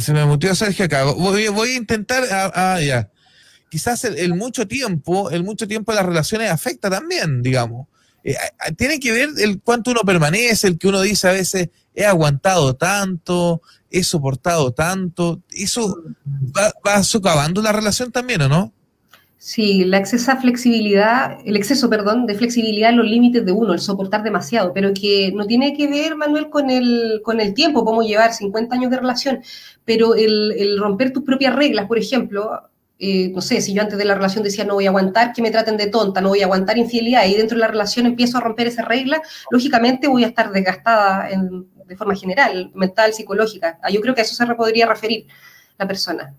[0.00, 1.04] se me mutió Sergio acá.
[1.04, 2.24] Voy, a intentar.
[2.30, 3.10] Ah, ah ya.
[3.70, 7.86] Quizás el, mucho tiempo, el mucho tiempo de las relaciones afecta también, digamos.
[8.24, 8.36] Eh,
[8.76, 12.74] tiene que ver el cuánto uno permanece, el que uno dice a veces, he aguantado
[12.74, 15.40] tanto, he soportado tanto.
[15.50, 16.02] Eso
[16.56, 18.74] va, va socavando la relación también, ¿o no?
[19.42, 23.78] Sí, la excesa flexibilidad, el exceso, perdón, de flexibilidad en los límites de uno, el
[23.80, 28.02] soportar demasiado, pero que no tiene que ver, Manuel, con el, con el tiempo, cómo
[28.02, 29.42] llevar 50 años de relación,
[29.86, 32.68] pero el, romper tus propias reglas, por ejemplo,
[32.98, 35.40] eh, no sé, si yo antes de la relación decía no voy a aguantar que
[35.40, 38.36] me traten de tonta, no voy a aguantar infidelidad, y dentro de la relación empiezo
[38.36, 41.28] a romper esa regla, lógicamente voy a estar desgastada
[41.86, 43.78] de forma general, mental, psicológica.
[43.82, 45.26] Ah, yo creo que a eso se podría referir
[45.78, 46.36] la persona.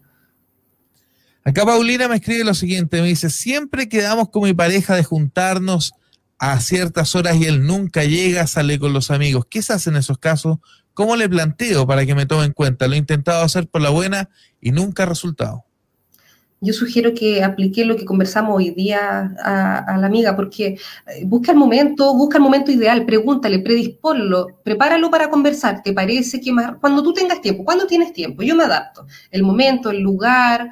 [1.44, 5.94] Acá Paulina me escribe lo siguiente, me dice, siempre quedamos con mi pareja de juntarnos
[6.38, 9.46] a ciertas horas y él nunca llega, sale con los amigos.
[9.50, 10.60] ¿Qué se hace en esos casos?
[10.94, 12.88] ¿Cómo le planteo para que me tome en cuenta?
[12.88, 14.30] Lo he intentado hacer por la buena
[14.60, 15.66] y nunca ha resultado.
[16.64, 20.78] Yo sugiero que aplique lo que conversamos hoy día a, la amiga, porque eh,
[21.26, 25.82] busca el momento, busca el momento ideal, pregúntale, predisponlo, prepáralo para conversar.
[25.82, 28.44] ¿Te parece que más, cuando tú tengas tiempo, cuando tienes tiempo?
[28.44, 29.08] Yo me adapto.
[29.32, 30.70] El momento, el lugar,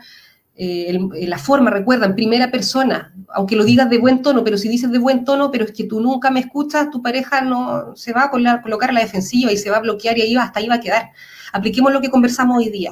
[0.62, 4.58] eh, eh, la forma, recuerda, en primera persona, aunque lo digas de buen tono, pero
[4.58, 7.96] si dices de buen tono, pero es que tú nunca me escuchas, tu pareja no
[7.96, 10.60] se va a colocar la defensiva y se va a bloquear y ahí va, hasta
[10.60, 11.12] ahí va a quedar.
[11.54, 12.92] Apliquemos lo que conversamos hoy día.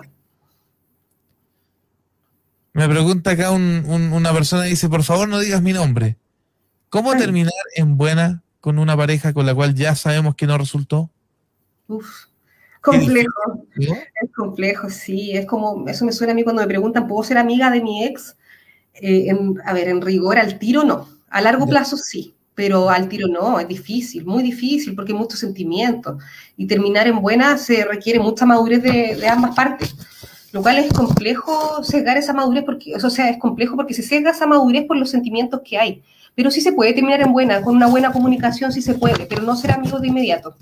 [2.71, 6.15] Me pregunta acá una persona, dice, por favor no digas mi nombre.
[6.87, 11.09] ¿Cómo terminar en buena con una pareja con la cual ya sabemos que no resultó?
[11.89, 12.26] Uf,
[12.91, 13.65] complejo.
[13.75, 15.31] Es complejo, sí.
[15.37, 18.03] Es como, eso me suena a mí cuando me preguntan, ¿puedo ser amiga de mi
[18.03, 18.35] ex?
[18.93, 19.31] Eh,
[19.65, 21.07] a ver, en rigor, al tiro no.
[21.29, 25.39] A largo plazo sí, pero al tiro no, es difícil, muy difícil, porque hay muchos
[25.39, 26.21] sentimientos.
[26.55, 29.95] Y terminar en buena se requiere mucha madurez de, ambas partes.
[30.51, 34.31] Lo cual es complejo cegar esa madurez, porque, o sea, es complejo porque se cega
[34.31, 36.01] esa madurez por los sentimientos que hay.
[36.33, 39.41] Pero sí se puede terminar en buena, con una buena comunicación sí se puede, pero
[39.41, 40.55] no ser amigos de inmediato.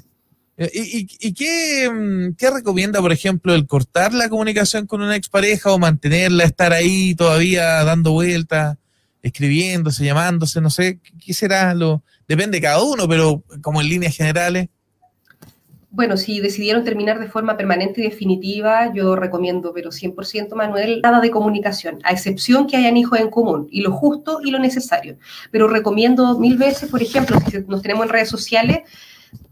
[0.58, 5.72] Eh, ¿Y, qué, mm, qué, recomienda, por ejemplo, el cortar la comunicación con una expareja
[5.72, 8.78] o mantenerla, estar ahí todavía dando vueltas,
[9.22, 12.03] escribiéndose, llamándose, no sé, qué será lo...
[12.28, 14.70] Depende de cada uno, pero como en líneas generales.
[15.91, 21.22] Bueno, si decidieron terminar de forma permanente y definitiva, yo recomiendo, pero 100% Manuel, nada
[21.22, 25.18] de comunicación, a excepción que hayan hijos en común, y lo justo y lo necesario.
[25.51, 28.80] Pero recomiendo mil veces, por ejemplo, si nos tenemos en redes sociales,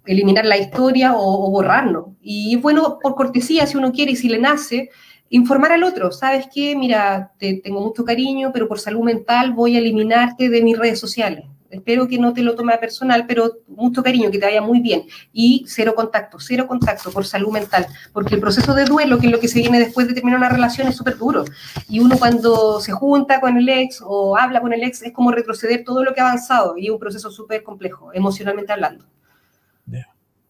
[0.06, 2.16] eliminar la historia o, borrarlo.
[2.22, 4.90] Y bueno, por cortesía, si uno quiere y si le nace,
[5.30, 6.12] informar al otro.
[6.12, 6.76] ¿Sabes qué?
[6.76, 11.00] Mira, te tengo mucho cariño, pero por salud mental voy a eliminarte de mis redes
[11.00, 11.46] sociales.
[11.74, 15.06] Espero que no te lo tome personal, pero mucho cariño, que te vaya muy bien.
[15.32, 19.32] Y cero contacto, cero contacto por salud mental, porque el proceso de duelo, que es
[19.32, 21.46] lo que se viene después de terminar una relación, es súper duro.
[21.90, 25.32] Y uno cuando se junta con el ex o habla con el ex, es como
[25.32, 29.06] retroceder todo lo que ha avanzado y es un proceso súper complejo, emocionalmente hablando.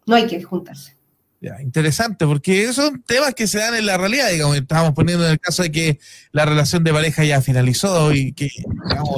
[0.06, 0.96] No hay que juntarse.
[1.44, 5.32] Ya, interesante, porque son temas que se dan en la realidad, digamos, estábamos poniendo en
[5.32, 6.00] el caso de que
[6.32, 8.50] la relación de pareja ya finalizó y que,
[8.88, 9.18] digamos,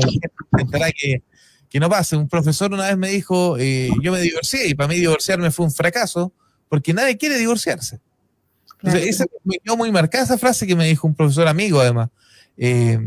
[0.71, 1.21] la que,
[1.69, 2.15] que no pase.
[2.15, 5.67] Un profesor una vez me dijo, eh, yo me divorcié y para mí divorciarme fue
[5.67, 6.33] un fracaso,
[6.67, 7.99] porque nadie quiere divorciarse.
[8.81, 12.09] esa, me quedó muy marcada esa frase que me dijo un profesor amigo, además.
[12.57, 12.99] Eh,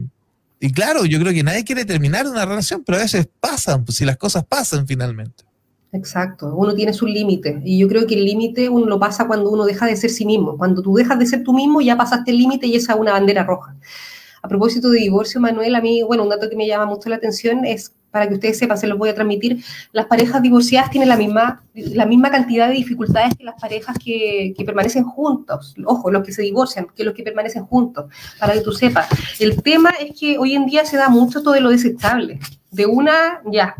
[0.61, 3.99] y claro, yo creo que nadie quiere terminar una relación, pero a veces pasan, pues
[3.99, 5.48] si las cosas pasan finalmente.
[5.91, 9.51] Exacto, uno tiene sus límites y yo creo que el límite uno lo pasa cuando
[9.51, 10.59] uno deja de ser sí mismo.
[10.59, 13.12] Cuando tú dejas de ser tú mismo ya pasaste el límite y esa es una
[13.12, 13.74] bandera roja.
[14.43, 17.16] A propósito de divorcio, Manuel, a mí, bueno, un dato que me llama mucho la
[17.16, 21.09] atención es, para que ustedes sepan, se los voy a transmitir, las parejas divorciadas tienen
[21.09, 25.74] la misma, la misma cantidad de dificultades que las parejas que, que permanecen juntos.
[25.84, 28.07] Ojo, los que se divorcian, que los que permanecen juntos,
[28.39, 29.09] para que tú sepas.
[29.41, 32.39] El tema es que hoy en día se da mucho todo de lo desechable.
[32.70, 33.74] De una, ya,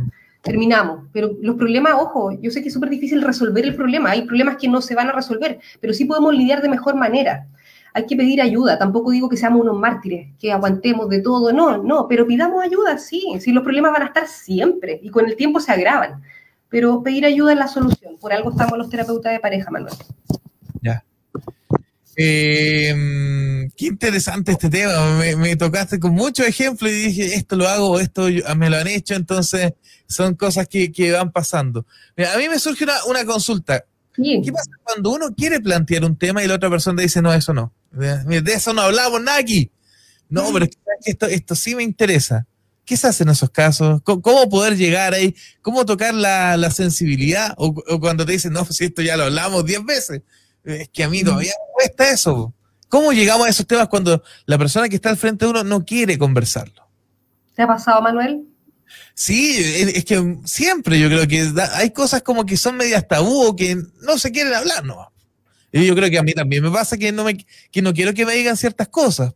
[0.49, 1.05] terminamos.
[1.13, 4.57] Pero los problemas, ojo, yo sé que es súper difícil resolver el problema, hay problemas
[4.57, 7.47] que no se van a resolver, pero sí podemos lidiar de mejor manera.
[7.95, 11.83] Hay que pedir ayuda, tampoco digo que seamos unos mártires, que aguantemos de todo, no,
[11.83, 15.37] no, pero pidamos ayuda, sí, si los problemas van a estar siempre y con el
[15.37, 16.23] tiempo se agravan,
[16.69, 19.95] pero pedir ayuda es la solución, por algo estamos los terapeutas de pareja, Manuel.
[20.83, 21.03] Ya.
[22.21, 22.95] Eh,
[23.77, 25.19] qué interesante este tema.
[25.37, 28.27] Me, tocaste con muchos ejemplos y dije, esto lo hago, esto
[28.57, 29.73] me lo han hecho, entonces
[30.09, 31.87] son cosas que, van pasando.
[32.17, 33.85] a mí me surge una, consulta.
[34.15, 37.55] ¿Qué pasa cuando uno quiere plantear un tema y la otra persona dice, no, eso
[37.55, 37.73] no?
[37.91, 39.71] De eso no hablamos nada aquí.
[40.29, 40.67] No, pero
[41.05, 42.47] esto, esto sí me interesa.
[42.85, 44.01] ¿Qué se hace en esos casos?
[44.03, 45.37] ¿Cómo, poder llegar ahí?
[45.61, 47.55] ¿Cómo tocar la, sensibilidad?
[47.59, 50.23] O, cuando te dicen, no, si esto ya lo hablamos diez veces.
[50.65, 52.55] Es que a mí todavía me cuesta eso.
[52.89, 55.85] ¿Cómo llegamos a esos temas cuando la persona que está al frente de uno no
[55.85, 56.89] quiere conversarlo?
[57.55, 58.47] ¿Te ha pasado, Manuel?
[59.15, 63.57] Sí, es que siempre yo creo que hay cosas como que son medias tabú o
[63.57, 65.13] que no se quieren hablar, ¿no?
[65.73, 68.15] Y yo creo que a mí también me pasa que no, me, que no quiero
[68.15, 69.35] que me digan ciertas cosas.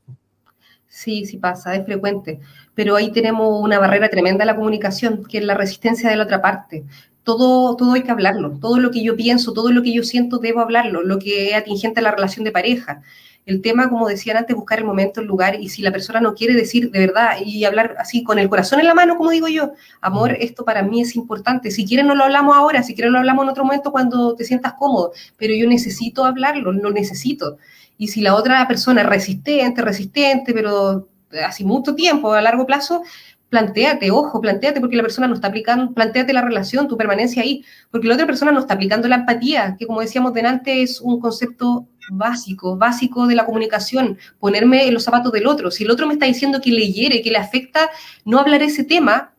[0.88, 2.40] Sí, sí pasa, es frecuente.
[2.74, 6.24] Pero ahí tenemos una barrera tremenda en la comunicación, que es la resistencia de la
[6.24, 6.84] otra parte
[7.24, 10.38] todo, todo hay que hablarlo, todo lo que yo pienso, todo lo que yo siento,
[10.38, 13.02] debo hablarlo, lo que es atingente a la relación de pareja.
[13.44, 16.34] El tema, como decían antes, buscar el momento, el lugar, y si la persona no
[16.34, 19.48] quiere decir de verdad y hablar así con el corazón en la mano, como digo
[19.48, 21.70] yo, amor, esto para mí es importante.
[21.72, 24.44] Si quieren no lo hablamos ahora, si quieren lo hablamos en otro momento cuando te
[24.44, 27.58] sientas cómodo, pero yo necesito hablarlo, lo necesito.
[27.98, 31.08] Y si la otra persona es resistente, resistente, pero
[31.44, 33.02] hace mucho tiempo, a largo plazo,
[33.48, 37.64] planteate, ojo, planteate porque la persona no está aplicando, planteate la relación, tu permanencia ahí,
[37.90, 41.20] porque la otra persona no está aplicando la empatía, que como decíamos delante es un
[41.20, 45.70] concepto básico, básico de la comunicación, ponerme en los zapatos del otro.
[45.70, 47.90] Si el otro me está diciendo que le hiere, que le afecta
[48.24, 49.34] no hablar ese tema,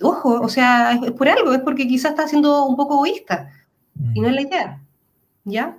[0.00, 3.50] ojo, o sea, es por algo, es porque quizás está siendo un poco egoísta
[4.14, 4.82] y no es la idea.
[5.44, 5.78] ¿Ya?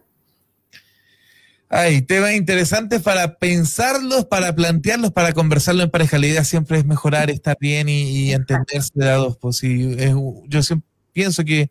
[1.74, 6.18] Hay temas interesantes para pensarlos, para plantearlos, para conversarlo en pareja.
[6.18, 9.38] La idea siempre es mejorar, estar bien y, entenderse de a dos.
[9.38, 11.70] Pues, yo siempre pienso que,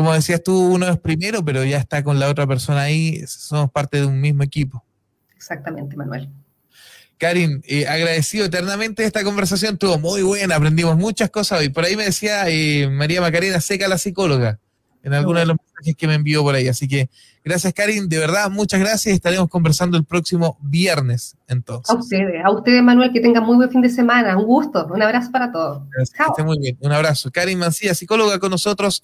[0.00, 3.70] como decías tú, uno es primero, pero ya está con la otra persona ahí, somos
[3.70, 4.82] parte de un mismo equipo.
[5.36, 6.30] Exactamente, Manuel.
[7.18, 11.68] Karin, eh, agradecido eternamente esta conversación, estuvo muy buena, aprendimos muchas cosas hoy.
[11.68, 14.58] Por ahí me decía eh, María Macarena Seca, la psicóloga,
[15.02, 16.66] en alguno de los mensajes que me envió por ahí.
[16.66, 17.10] Así que
[17.42, 18.08] Gracias, Karin.
[18.08, 19.14] De verdad, muchas gracias.
[19.14, 21.88] Estaremos conversando el próximo viernes, entonces.
[21.94, 24.36] A ustedes, a ustedes, Manuel, que tengan muy buen fin de semana.
[24.36, 24.86] Un gusto.
[24.86, 25.82] Un abrazo para todos.
[25.90, 26.76] Gracias, muy bien.
[26.80, 27.30] Un abrazo.
[27.30, 29.02] Karin Mancilla, psicóloga con nosotros.